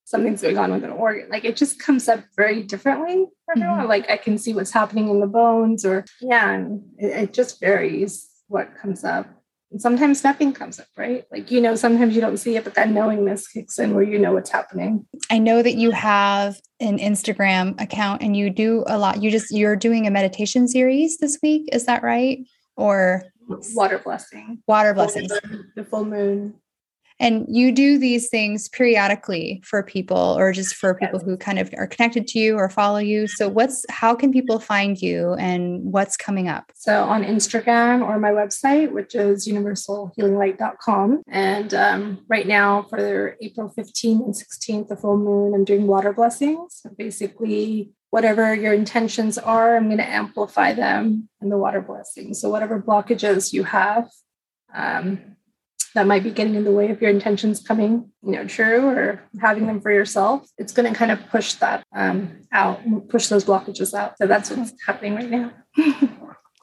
something's 0.05 0.41
going 0.41 0.57
on 0.57 0.73
with 0.73 0.83
an 0.83 0.91
organ. 0.91 1.29
Like 1.29 1.45
it 1.45 1.57
just 1.57 1.79
comes 1.79 2.09
up 2.09 2.25
very 2.37 2.63
differently. 2.63 3.27
Mm-hmm. 3.55 3.87
Like 3.87 4.11
I 4.11 4.17
can 4.17 4.39
see 4.39 4.55
what's 4.55 4.73
happening 4.73 5.11
in 5.11 5.21
the 5.21 5.27
bones, 5.27 5.85
or 5.85 6.07
yeah, 6.23 6.53
and 6.53 6.83
it, 6.99 7.07
it 7.07 7.33
just 7.35 7.61
varies 7.61 8.31
what 8.49 8.75
comes 8.81 9.05
up. 9.05 9.27
And 9.73 9.81
sometimes 9.81 10.23
nothing 10.23 10.53
comes 10.53 10.79
up, 10.79 10.87
right? 10.99 11.25
Like, 11.33 11.51
you 11.51 11.61
know, 11.61 11.75
sometimes 11.75 12.15
you 12.15 12.21
don't 12.21 12.37
see 12.37 12.57
it, 12.57 12.65
but 12.65 12.75
that 12.75 12.91
knowingness 12.91 13.49
kicks 13.49 13.79
in 13.79 13.95
where 13.95 14.05
you 14.05 14.19
know 14.19 14.35
what's 14.35 14.51
happening. 14.51 15.07
I 15.31 15.39
know 15.39 15.63
that 15.63 15.77
you 15.77 15.91
have 15.93 16.61
an 16.79 16.99
Instagram 16.99 17.81
account 17.81 18.23
and 18.23 18.37
you 18.37 18.51
do 18.51 18.85
a 18.87 18.99
lot. 18.99 19.23
You 19.23 19.31
just, 19.31 19.51
you're 19.51 19.77
doing 19.77 20.07
a 20.07 20.11
meditation 20.11 20.69
series 20.69 21.17
this 21.19 21.39
week. 21.43 21.71
Is 21.73 21.87
that 21.87 22.03
right? 22.03 22.41
Or 22.77 23.25
water 23.75 23.99
blessing, 23.99 24.63
water 24.69 24.93
blessings, 24.95 25.33
the 25.75 25.85
full 25.85 26.05
moon, 26.05 26.55
and 27.23 27.47
you 27.49 27.71
do 27.71 27.99
these 27.99 28.29
things 28.29 28.69
periodically 28.69 29.63
for 29.65 29.81
people 29.85 30.37
or 30.37 30.53
just 30.53 30.75
for 30.75 30.93
people 30.95 31.21
who 31.21 31.37
kind 31.37 31.61
of 31.61 31.73
are 31.79 31.87
connected 31.87 32.27
to 32.27 32.41
you 32.41 32.57
or 32.57 32.69
follow 32.69 32.99
you. 32.99 33.29
So 33.29 33.49
what's 33.49 33.87
how 33.89 34.17
can 34.17 34.33
people 34.33 34.59
find 34.59 35.01
you 35.01 35.35
and 35.35 35.85
what's 35.85 36.17
coming 36.17 36.49
up? 36.49 36.73
So 36.75 37.05
on 37.05 37.23
Instagram 37.23 38.03
or 38.03 38.19
my 38.19 38.31
website, 38.31 38.91
which 38.91 39.15
is 39.15 39.47
universalhealinglight.com. 39.47 41.23
And 41.29 41.73
um, 41.73 42.25
right 42.29 42.47
now 42.47 42.83
for 42.91 43.37
April 43.41 43.73
15th 43.79 44.25
and 44.25 44.35
16th, 44.35 44.89
the 44.89 44.97
full 44.97 45.17
moon, 45.17 45.55
I'm 45.55 45.65
doing 45.65 45.87
water 45.87 46.13
blessings. 46.13 46.81
So 46.83 46.91
basically 46.99 47.93
whatever 48.11 48.53
your 48.53 48.73
intentions 48.73 49.39
are, 49.39 49.77
I'm 49.77 49.87
going 49.87 49.99
to 49.99 50.09
amplify 50.09 50.73
them 50.73 51.29
in 51.41 51.51
the 51.51 51.57
water 51.57 51.81
blessing. 51.81 52.35
So 52.35 52.51
whatever 52.51 52.83
blockages 52.83 53.53
you 53.53 53.63
have, 53.63 54.11
um, 54.75 55.37
that 55.95 56.07
might 56.07 56.23
be 56.23 56.31
getting 56.31 56.55
in 56.55 56.65
the 56.65 56.73
way 56.73 56.91
of 56.91 57.01
your 57.01 57.11
intentions 57.11 57.61
coming 57.61 58.11
you 58.23 58.33
know 58.33 58.47
true 58.47 58.87
or 58.87 59.23
having 59.41 59.67
them 59.67 59.81
for 59.81 59.93
yourself 59.93 60.49
it's 60.59 60.73
going 60.73 60.91
to 60.91 60.99
kind 60.99 61.11
of 61.11 61.19
push 61.29 61.55
that 61.55 61.85
um, 61.95 62.43
out 62.53 62.81
push 63.09 63.29
those 63.29 63.45
blockages 63.45 63.95
out. 63.95 64.19
So 64.19 64.27
that's 64.27 64.51
what's 64.51 64.73
happening 64.87 65.15
right 65.15 65.31
now. 65.31 65.53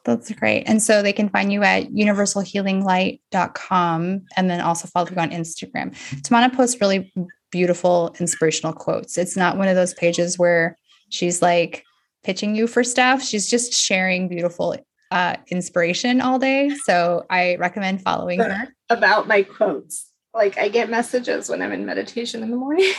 That's 0.05 0.31
great. 0.31 0.63
And 0.63 0.81
so 0.81 1.03
they 1.03 1.11
can 1.13 1.29
find 1.29 1.51
you 1.51 1.61
at 1.61 1.89
universalhealinglight.com 1.89 4.21
and 4.37 4.49
then 4.49 4.61
also 4.61 4.87
follow 4.87 5.09
you 5.09 5.17
on 5.17 5.31
instagram. 5.31 5.93
Tamana 6.21 6.53
posts 6.53 6.79
really 6.81 7.11
beautiful 7.51 8.15
inspirational 8.19 8.73
quotes. 8.73 9.17
It's 9.17 9.35
not 9.35 9.57
one 9.57 9.67
of 9.67 9.75
those 9.75 9.93
pages 9.93 10.39
where 10.39 10.77
she's 11.09 11.41
like 11.41 11.83
pitching 12.23 12.55
you 12.55 12.65
for 12.65 12.81
stuff. 12.83 13.21
She's 13.21 13.49
just 13.49 13.73
sharing 13.73 14.29
beautiful 14.29 14.73
uh, 15.11 15.35
inspiration 15.47 16.21
all 16.21 16.39
day. 16.39 16.69
So 16.83 17.25
I 17.29 17.55
recommend 17.55 18.01
following 18.01 18.39
her. 18.39 18.73
About 18.89 19.27
my 19.27 19.43
quotes. 19.43 20.09
Like 20.33 20.57
I 20.57 20.69
get 20.69 20.89
messages 20.89 21.49
when 21.49 21.61
I'm 21.61 21.71
in 21.71 21.85
meditation 21.85 22.43
in 22.43 22.51
the 22.51 22.57
morning. 22.57 22.91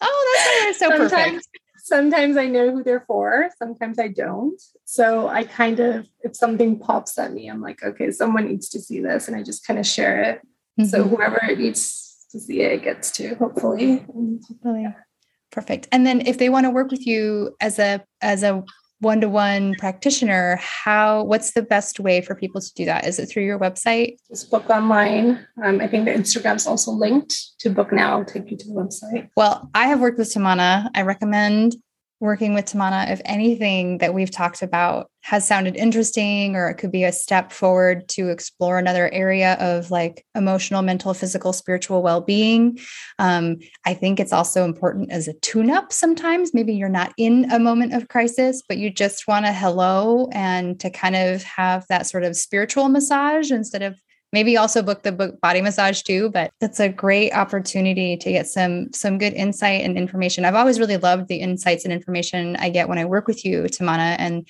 Oh, 0.00 0.64
that's 0.64 0.78
so 0.78 0.88
sometimes, 0.88 1.10
perfect. 1.10 1.48
Sometimes 1.78 2.36
I 2.36 2.46
know 2.46 2.72
who 2.72 2.82
they're 2.82 3.04
for, 3.06 3.48
sometimes 3.58 3.98
I 3.98 4.08
don't. 4.08 4.60
So 4.84 5.28
I 5.28 5.44
kind 5.44 5.80
of, 5.80 6.06
if 6.22 6.34
something 6.34 6.78
pops 6.78 7.18
at 7.18 7.32
me, 7.32 7.48
I'm 7.48 7.60
like, 7.60 7.82
okay, 7.82 8.10
someone 8.10 8.48
needs 8.48 8.68
to 8.70 8.80
see 8.80 9.00
this. 9.00 9.28
And 9.28 9.36
I 9.36 9.42
just 9.42 9.66
kind 9.66 9.78
of 9.78 9.86
share 9.86 10.22
it. 10.22 10.38
Mm-hmm. 10.80 10.84
So 10.86 11.04
whoever 11.04 11.38
it 11.44 11.58
needs 11.58 12.26
to 12.32 12.40
see 12.40 12.62
it 12.62 12.82
gets 12.82 13.12
to, 13.12 13.34
hopefully. 13.36 13.98
Hopefully. 13.98 14.88
Perfect. 15.52 15.86
And 15.92 16.06
then 16.06 16.26
if 16.26 16.38
they 16.38 16.48
want 16.48 16.64
to 16.64 16.70
work 16.70 16.90
with 16.90 17.06
you 17.06 17.54
as 17.60 17.78
a 17.78 18.04
as 18.20 18.42
a 18.42 18.64
one-to-one 19.04 19.74
practitioner 19.78 20.58
how 20.60 21.22
what's 21.24 21.52
the 21.52 21.62
best 21.62 22.00
way 22.00 22.20
for 22.20 22.34
people 22.34 22.60
to 22.60 22.72
do 22.74 22.84
that? 22.86 23.06
Is 23.06 23.18
it 23.18 23.26
through 23.26 23.44
your 23.44 23.58
website? 23.58 24.16
Just 24.28 24.50
book 24.50 24.68
online. 24.68 25.46
Um, 25.62 25.80
i 25.80 25.86
think 25.86 26.04
the 26.06 26.12
instagram's 26.12 26.66
also 26.66 26.90
linked 26.90 27.34
to 27.60 27.70
book 27.70 27.92
now 27.92 28.18
I'll 28.18 28.24
take 28.24 28.50
you 28.50 28.56
to 28.56 28.66
the 28.66 28.74
website. 28.74 29.28
Well 29.36 29.70
i 29.74 29.86
have 29.86 30.00
worked 30.00 30.18
with 30.18 30.32
tamana 30.32 30.88
i 30.94 31.02
recommend 31.02 31.76
working 32.20 32.54
with 32.54 32.66
Tamana 32.66 33.10
if 33.10 33.20
anything 33.24 33.98
that 33.98 34.14
we've 34.14 34.30
talked 34.30 34.62
about 34.62 35.10
has 35.24 35.46
sounded 35.46 35.74
interesting 35.74 36.54
or 36.54 36.68
it 36.68 36.74
could 36.74 36.92
be 36.92 37.04
a 37.04 37.12
step 37.12 37.50
forward 37.50 38.06
to 38.08 38.28
explore 38.28 38.78
another 38.78 39.10
area 39.12 39.54
of 39.54 39.90
like 39.90 40.24
emotional, 40.34 40.82
mental, 40.82 41.14
physical, 41.14 41.52
spiritual 41.52 42.02
well 42.02 42.20
being. 42.20 42.78
Um, 43.18 43.56
I 43.86 43.94
think 43.94 44.20
it's 44.20 44.34
also 44.34 44.64
important 44.64 45.10
as 45.10 45.26
a 45.26 45.32
tune 45.34 45.70
up 45.70 45.92
sometimes. 45.92 46.52
Maybe 46.52 46.74
you're 46.74 46.90
not 46.90 47.12
in 47.16 47.50
a 47.50 47.58
moment 47.58 47.94
of 47.94 48.08
crisis, 48.08 48.62
but 48.68 48.76
you 48.76 48.90
just 48.90 49.26
want 49.26 49.46
a 49.46 49.52
hello 49.52 50.28
and 50.32 50.78
to 50.80 50.90
kind 50.90 51.16
of 51.16 51.42
have 51.42 51.86
that 51.88 52.06
sort 52.06 52.24
of 52.24 52.36
spiritual 52.36 52.90
massage 52.90 53.50
instead 53.50 53.82
of 53.82 53.98
maybe 54.34 54.56
also 54.56 54.82
book 54.82 55.02
the 55.02 55.12
book 55.12 55.40
body 55.40 55.62
massage 55.62 56.02
too 56.02 56.28
but 56.30 56.50
that's 56.60 56.80
a 56.80 56.88
great 56.88 57.32
opportunity 57.32 58.16
to 58.16 58.32
get 58.32 58.46
some 58.46 58.92
some 58.92 59.16
good 59.16 59.32
insight 59.32 59.82
and 59.82 59.96
information. 59.96 60.44
I've 60.44 60.56
always 60.56 60.80
really 60.80 60.96
loved 60.96 61.28
the 61.28 61.36
insights 61.36 61.84
and 61.84 61.92
information 61.92 62.56
i 62.56 62.68
get 62.68 62.88
when 62.88 62.98
i 62.98 63.04
work 63.04 63.26
with 63.26 63.44
you 63.44 63.62
tamana 63.62 64.16
and 64.18 64.46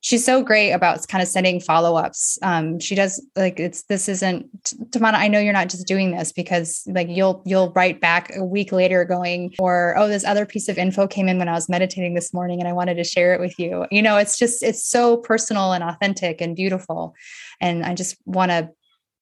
she's 0.00 0.24
so 0.24 0.42
great 0.42 0.72
about 0.72 1.06
kind 1.08 1.22
of 1.22 1.28
sending 1.28 1.60
follow-ups. 1.60 2.38
Um, 2.42 2.78
she 2.78 2.94
does 2.94 3.24
like 3.36 3.58
it's 3.58 3.82
this 3.84 4.08
isn't 4.08 4.46
tamana 4.90 5.14
i 5.14 5.28
know 5.28 5.40
you're 5.40 5.52
not 5.52 5.68
just 5.68 5.86
doing 5.86 6.12
this 6.12 6.32
because 6.32 6.82
like 6.86 7.08
you'll 7.08 7.42
you'll 7.44 7.72
write 7.72 8.00
back 8.00 8.34
a 8.36 8.44
week 8.44 8.72
later 8.72 9.04
going 9.04 9.54
or 9.58 9.94
oh 9.98 10.08
this 10.08 10.24
other 10.24 10.46
piece 10.46 10.68
of 10.68 10.78
info 10.78 11.06
came 11.06 11.28
in 11.28 11.38
when 11.38 11.48
i 11.48 11.52
was 11.52 11.68
meditating 11.68 12.14
this 12.14 12.32
morning 12.32 12.60
and 12.60 12.68
i 12.68 12.72
wanted 12.72 12.96
to 12.96 13.04
share 13.04 13.34
it 13.34 13.40
with 13.40 13.58
you. 13.58 13.86
You 13.90 14.02
know 14.02 14.16
it's 14.16 14.38
just 14.38 14.62
it's 14.62 14.84
so 14.84 15.16
personal 15.16 15.72
and 15.72 15.84
authentic 15.84 16.40
and 16.40 16.56
beautiful 16.56 17.14
and 17.60 17.84
i 17.84 17.94
just 17.94 18.16
want 18.24 18.50
to 18.50 18.70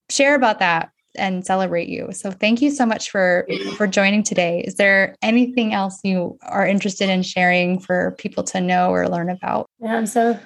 share 0.08 0.34
about 0.34 0.58
that 0.60 0.90
and 1.18 1.44
celebrate 1.44 1.88
you. 1.88 2.08
So 2.12 2.30
thank 2.30 2.62
you 2.62 2.70
so 2.70 2.86
much 2.86 3.10
for 3.10 3.46
for 3.76 3.86
joining 3.86 4.22
today. 4.22 4.60
Is 4.60 4.76
there 4.76 5.16
anything 5.22 5.72
else 5.72 6.00
you 6.04 6.38
are 6.42 6.66
interested 6.66 7.08
in 7.08 7.22
sharing 7.22 7.80
for 7.80 8.12
people 8.18 8.44
to 8.44 8.60
know 8.60 8.90
or 8.90 9.08
learn 9.08 9.30
about? 9.30 9.66
Yeah, 9.80 9.96
I'm 9.96 10.06
so 10.06 10.38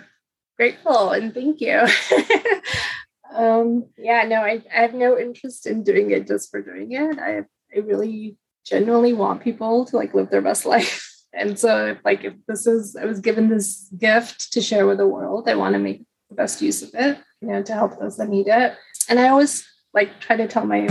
grateful 0.56 1.10
and 1.10 1.34
thank 1.34 1.60
you. 1.60 1.86
um 3.34 3.86
yeah, 3.96 4.22
no, 4.24 4.36
I, 4.36 4.62
I 4.74 4.82
have 4.82 4.94
no 4.94 5.18
interest 5.18 5.66
in 5.66 5.82
doing 5.82 6.10
it 6.10 6.26
just 6.26 6.50
for 6.50 6.62
doing 6.62 6.92
it. 6.92 7.18
I 7.18 7.44
I 7.74 7.80
really 7.80 8.36
genuinely 8.64 9.12
want 9.12 9.42
people 9.42 9.84
to 9.86 9.96
like 9.96 10.14
live 10.14 10.30
their 10.30 10.42
best 10.42 10.66
life. 10.74 11.06
And 11.32 11.58
so 11.58 11.86
if 11.86 11.98
like 12.04 12.24
if 12.24 12.34
this 12.48 12.66
is 12.66 12.96
I 12.96 13.04
was 13.04 13.20
given 13.20 13.48
this 13.48 13.88
gift 13.96 14.52
to 14.52 14.60
share 14.60 14.86
with 14.86 14.98
the 14.98 15.06
world, 15.06 15.48
I 15.48 15.54
want 15.54 15.74
to 15.74 15.78
make 15.78 16.04
the 16.28 16.34
best 16.34 16.62
use 16.62 16.82
of 16.82 16.90
it, 16.94 17.18
you 17.40 17.48
know, 17.48 17.62
to 17.62 17.72
help 17.72 17.98
those 17.98 18.16
that 18.16 18.28
need 18.28 18.48
it 18.48 18.76
and 19.08 19.18
I 19.18 19.28
always 19.28 19.66
like 19.92 20.20
try 20.20 20.36
to 20.36 20.46
tell 20.46 20.66
my, 20.66 20.88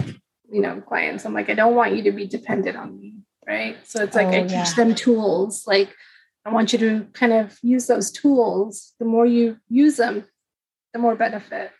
you 0.52 0.62
know, 0.62 0.82
clients, 0.82 1.26
I'm 1.26 1.34
like, 1.34 1.50
I 1.50 1.54
don't 1.54 1.76
want 1.76 1.96
you 1.96 2.04
to 2.04 2.12
be 2.12 2.28
dependent 2.28 2.78
on 2.78 3.00
me. 3.00 3.16
Right. 3.48 3.78
So 3.88 4.04
it's 4.04 4.16
like 4.16 4.28
oh, 4.28 4.44
I 4.44 4.48
teach 4.48 4.76
them 4.76 4.94
tools. 4.94 5.66
Like 5.66 5.90
I 6.46 6.52
want 6.52 6.72
you 6.72 6.80
to 6.80 7.08
kind 7.14 7.34
of 7.34 7.58
use 7.62 7.88
those 7.88 8.12
tools. 8.12 8.94
The 9.00 9.06
more 9.06 9.26
you 9.26 9.58
use 9.70 9.98
them, 9.98 10.26
the 10.94 11.00
more 11.00 11.16
benefit. 11.16 11.72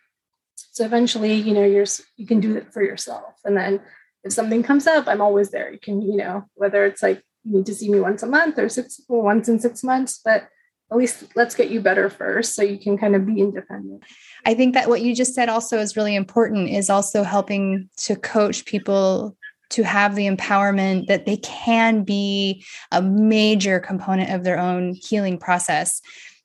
So 0.56 0.84
eventually, 0.84 1.34
you 1.34 1.54
know, 1.54 1.64
you're 1.64 1.86
you 2.16 2.26
can 2.26 2.40
do 2.40 2.56
it 2.56 2.72
for 2.72 2.82
yourself. 2.82 3.34
And 3.44 3.56
then 3.56 3.80
if 4.24 4.32
something 4.32 4.62
comes 4.62 4.86
up, 4.86 5.06
I'm 5.06 5.20
always 5.20 5.50
there. 5.50 5.72
You 5.72 5.78
can, 5.78 6.02
you 6.02 6.16
know, 6.16 6.44
whether 6.54 6.84
it's 6.86 7.02
like 7.02 7.22
you 7.44 7.58
need 7.58 7.66
to 7.66 7.74
see 7.74 7.88
me 7.88 8.00
once 8.00 8.22
a 8.22 8.26
month 8.26 8.58
or 8.58 8.68
six 8.68 9.00
once 9.08 9.48
in 9.48 9.60
six 9.60 9.82
months, 9.82 10.20
but 10.24 10.48
at 10.90 10.98
least 10.98 11.24
let's 11.36 11.54
get 11.54 11.70
you 11.70 11.80
better 11.80 12.10
first 12.10 12.54
so 12.54 12.62
you 12.62 12.78
can 12.78 12.98
kind 12.98 13.14
of 13.14 13.24
be 13.24 13.40
independent. 13.40 14.02
I 14.44 14.54
think 14.54 14.74
that 14.74 14.88
what 14.88 15.02
you 15.02 15.14
just 15.14 15.34
said 15.34 15.48
also 15.48 15.78
is 15.78 15.96
really 15.96 16.14
important 16.14 16.70
is 16.70 16.90
also 16.90 17.22
helping 17.22 17.88
to 17.98 18.16
coach 18.16 18.64
people 18.64 19.36
to 19.70 19.84
have 19.84 20.16
the 20.16 20.26
empowerment 20.26 21.06
that 21.06 21.26
they 21.26 21.36
can 21.38 22.02
be 22.02 22.64
a 22.90 23.00
major 23.00 23.78
component 23.78 24.30
of 24.30 24.42
their 24.42 24.58
own 24.58 24.94
healing 24.94 25.38
process. 25.38 26.00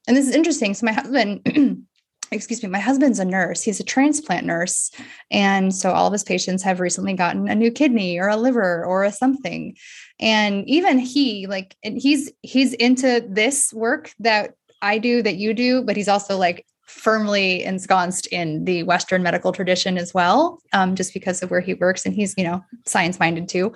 And 0.07 0.15
this 0.15 0.27
is 0.27 0.35
interesting. 0.35 0.73
So 0.73 0.85
my 0.85 0.91
husband 0.91 1.85
excuse 2.31 2.61
me, 2.61 2.69
my 2.69 2.79
husband's 2.79 3.19
a 3.19 3.25
nurse. 3.25 3.61
He's 3.61 3.79
a 3.79 3.83
transplant 3.83 4.45
nurse. 4.45 4.91
And 5.31 5.73
so 5.73 5.91
all 5.91 6.07
of 6.07 6.13
his 6.13 6.23
patients 6.23 6.63
have 6.63 6.79
recently 6.79 7.13
gotten 7.13 7.47
a 7.47 7.55
new 7.55 7.71
kidney 7.71 8.19
or 8.19 8.27
a 8.27 8.37
liver 8.37 8.83
or 8.85 9.03
a 9.03 9.11
something. 9.11 9.75
And 10.19 10.67
even 10.67 10.99
he, 10.99 11.47
like, 11.47 11.75
and 11.83 11.97
he's 11.97 12.31
he's 12.41 12.73
into 12.73 13.25
this 13.27 13.73
work 13.73 14.11
that 14.19 14.53
I 14.81 14.97
do 14.97 15.21
that 15.21 15.35
you 15.35 15.53
do, 15.53 15.83
but 15.83 15.97
he's 15.97 16.07
also 16.07 16.37
like 16.37 16.65
firmly 16.85 17.63
ensconced 17.63 18.27
in 18.27 18.65
the 18.65 18.83
Western 18.83 19.23
medical 19.23 19.51
tradition 19.51 19.97
as 19.97 20.13
well, 20.13 20.59
um, 20.73 20.95
just 20.95 21.13
because 21.13 21.41
of 21.41 21.51
where 21.51 21.61
he 21.61 21.73
works. 21.73 22.05
And 22.05 22.13
he's, 22.13 22.33
you 22.37 22.43
know, 22.43 22.63
science 22.85 23.19
minded 23.19 23.49
too. 23.49 23.73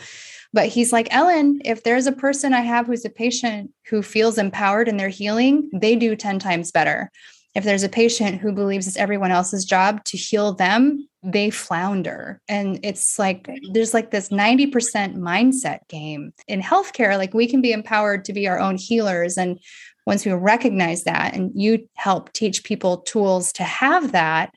But 0.54 0.68
he's 0.68 0.92
like, 0.92 1.08
Ellen, 1.12 1.62
if 1.66 1.84
there's 1.84 2.08
a 2.08 2.12
person 2.12 2.54
I 2.54 2.62
have 2.62 2.88
who's 2.88 3.06
a 3.06 3.10
patient 3.10 3.72
who 3.88 4.02
feels 4.02 4.38
empowered 4.38 4.88
in 4.88 4.98
their 4.98 5.10
healing, 5.10 5.70
they 5.74 5.96
do 5.96 6.16
10 6.16 6.40
times 6.40 6.72
better. 6.72 7.12
If 7.56 7.64
there's 7.64 7.84
a 7.84 7.90
patient 7.90 8.40
who 8.40 8.52
believes 8.52 8.88
it's 8.88 8.98
everyone 8.98 9.32
else's 9.32 9.66
job 9.66 10.04
to 10.06 10.18
heal 10.18 10.54
them, 10.54 11.08
they 11.24 11.50
flounder. 11.50 12.40
And 12.48 12.80
it's 12.84 13.20
like 13.20 13.50
there's 13.74 13.94
like 13.94 14.12
this 14.12 14.30
90% 14.30 14.72
mindset 15.18 15.80
game 15.88 16.32
in 16.48 16.62
healthcare. 16.62 17.18
Like 17.18 17.34
we 17.34 17.48
can 17.48 17.62
be 17.62 17.72
empowered 17.72 18.24
to 18.26 18.34
be 18.34 18.48
our 18.48 18.60
own 18.60 18.78
healers. 18.78 19.38
And 19.38 19.60
once 20.10 20.26
we 20.26 20.32
recognize 20.32 21.04
that 21.04 21.36
and 21.36 21.52
you 21.54 21.88
help 21.94 22.34
teach 22.34 22.64
people 22.64 22.98
tools 22.98 23.54
to 23.54 23.64
have 23.64 24.12
that, 24.12 24.52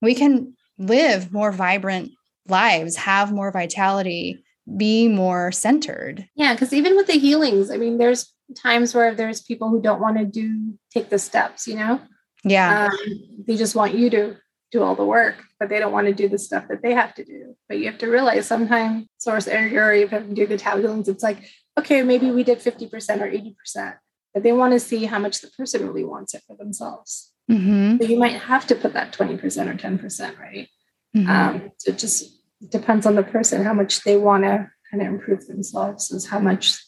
we 0.00 0.12
can 0.12 0.56
live 0.76 1.32
more 1.32 1.52
vibrant 1.52 2.10
lives, 2.48 2.96
have 2.96 3.30
more 3.30 3.52
vitality, 3.52 4.42
be 4.76 5.06
more 5.06 5.52
centered. 5.52 6.28
Yeah, 6.34 6.54
because 6.54 6.72
even 6.72 6.96
with 6.96 7.06
the 7.06 7.12
healings, 7.12 7.70
I 7.70 7.76
mean, 7.76 7.98
there's 7.98 8.32
times 8.56 8.92
where 8.92 9.14
there's 9.14 9.40
people 9.40 9.68
who 9.68 9.80
don't 9.80 10.00
want 10.00 10.18
to 10.18 10.24
do 10.24 10.76
take 10.92 11.10
the 11.10 11.18
steps, 11.20 11.68
you 11.68 11.76
know? 11.76 12.00
Yeah. 12.42 12.88
Um, 12.90 13.44
they 13.46 13.56
just 13.56 13.76
want 13.76 13.94
you 13.94 14.10
to 14.10 14.36
do 14.72 14.82
all 14.82 14.96
the 14.96 15.04
work, 15.04 15.36
but 15.60 15.68
they 15.68 15.78
don't 15.78 15.92
want 15.92 16.08
to 16.08 16.12
do 16.12 16.28
the 16.28 16.40
stuff 16.40 16.66
that 16.66 16.82
they 16.82 16.92
have 16.92 17.14
to 17.14 17.24
do. 17.24 17.54
But 17.68 17.78
you 17.78 17.84
have 17.84 17.98
to 17.98 18.08
realize 18.08 18.48
sometimes 18.48 19.06
source 19.18 19.46
area, 19.46 19.80
or 19.80 19.94
you 19.94 20.08
have 20.08 20.26
to 20.26 20.34
do 20.34 20.48
the 20.48 20.58
Tao 20.58 20.78
healings, 20.78 21.08
it's 21.08 21.22
like, 21.22 21.48
okay, 21.78 22.02
maybe 22.02 22.32
we 22.32 22.42
did 22.42 22.58
50% 22.58 23.20
or 23.20 23.30
80% 23.30 23.94
but 24.34 24.42
they 24.42 24.52
want 24.52 24.72
to 24.72 24.80
see 24.80 25.04
how 25.04 25.18
much 25.18 25.40
the 25.40 25.48
person 25.48 25.86
really 25.86 26.04
wants 26.04 26.34
it 26.34 26.42
for 26.46 26.56
themselves. 26.56 27.32
Mm-hmm. 27.50 27.98
So 27.98 28.08
you 28.08 28.18
might 28.18 28.40
have 28.40 28.66
to 28.68 28.74
put 28.74 28.92
that 28.94 29.12
20% 29.12 29.42
or 29.42 29.74
10%, 29.74 30.38
right? 30.38 30.68
Mm-hmm. 31.16 31.30
Um, 31.30 31.70
so 31.78 31.90
it 31.90 31.98
just 31.98 32.24
depends 32.70 33.06
on 33.06 33.14
the 33.14 33.22
person, 33.22 33.64
how 33.64 33.74
much 33.74 34.02
they 34.02 34.16
want 34.16 34.44
to 34.44 34.70
kind 34.90 35.02
of 35.02 35.08
improve 35.08 35.46
themselves 35.46 36.10
is 36.10 36.26
how 36.26 36.38
much 36.38 36.78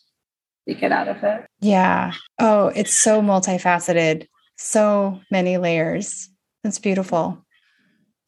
they 0.67 0.75
get 0.75 0.93
out 0.93 1.09
of 1.09 1.23
it. 1.23 1.47
Yeah. 1.61 2.13
Oh, 2.39 2.69
it's 2.69 2.99
so 2.99 3.21
multifaceted, 3.21 4.29
so 4.57 5.21
many 5.31 5.59
layers. 5.59 6.29
It's 6.63 6.79
beautiful. 6.79 7.45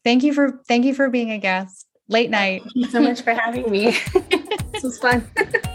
Thank 0.03 0.23
you 0.23 0.33
for 0.33 0.61
thank 0.67 0.85
you 0.85 0.93
for 0.93 1.09
being 1.09 1.31
a 1.31 1.37
guest. 1.37 1.85
Late 2.07 2.29
night. 2.29 2.61
Thank 2.61 2.75
you 2.75 2.89
so 2.89 3.01
much 3.01 3.21
for 3.21 3.33
having 3.33 3.69
me. 3.69 3.91
this 4.71 4.83
was 4.83 4.99
fun. 4.99 5.27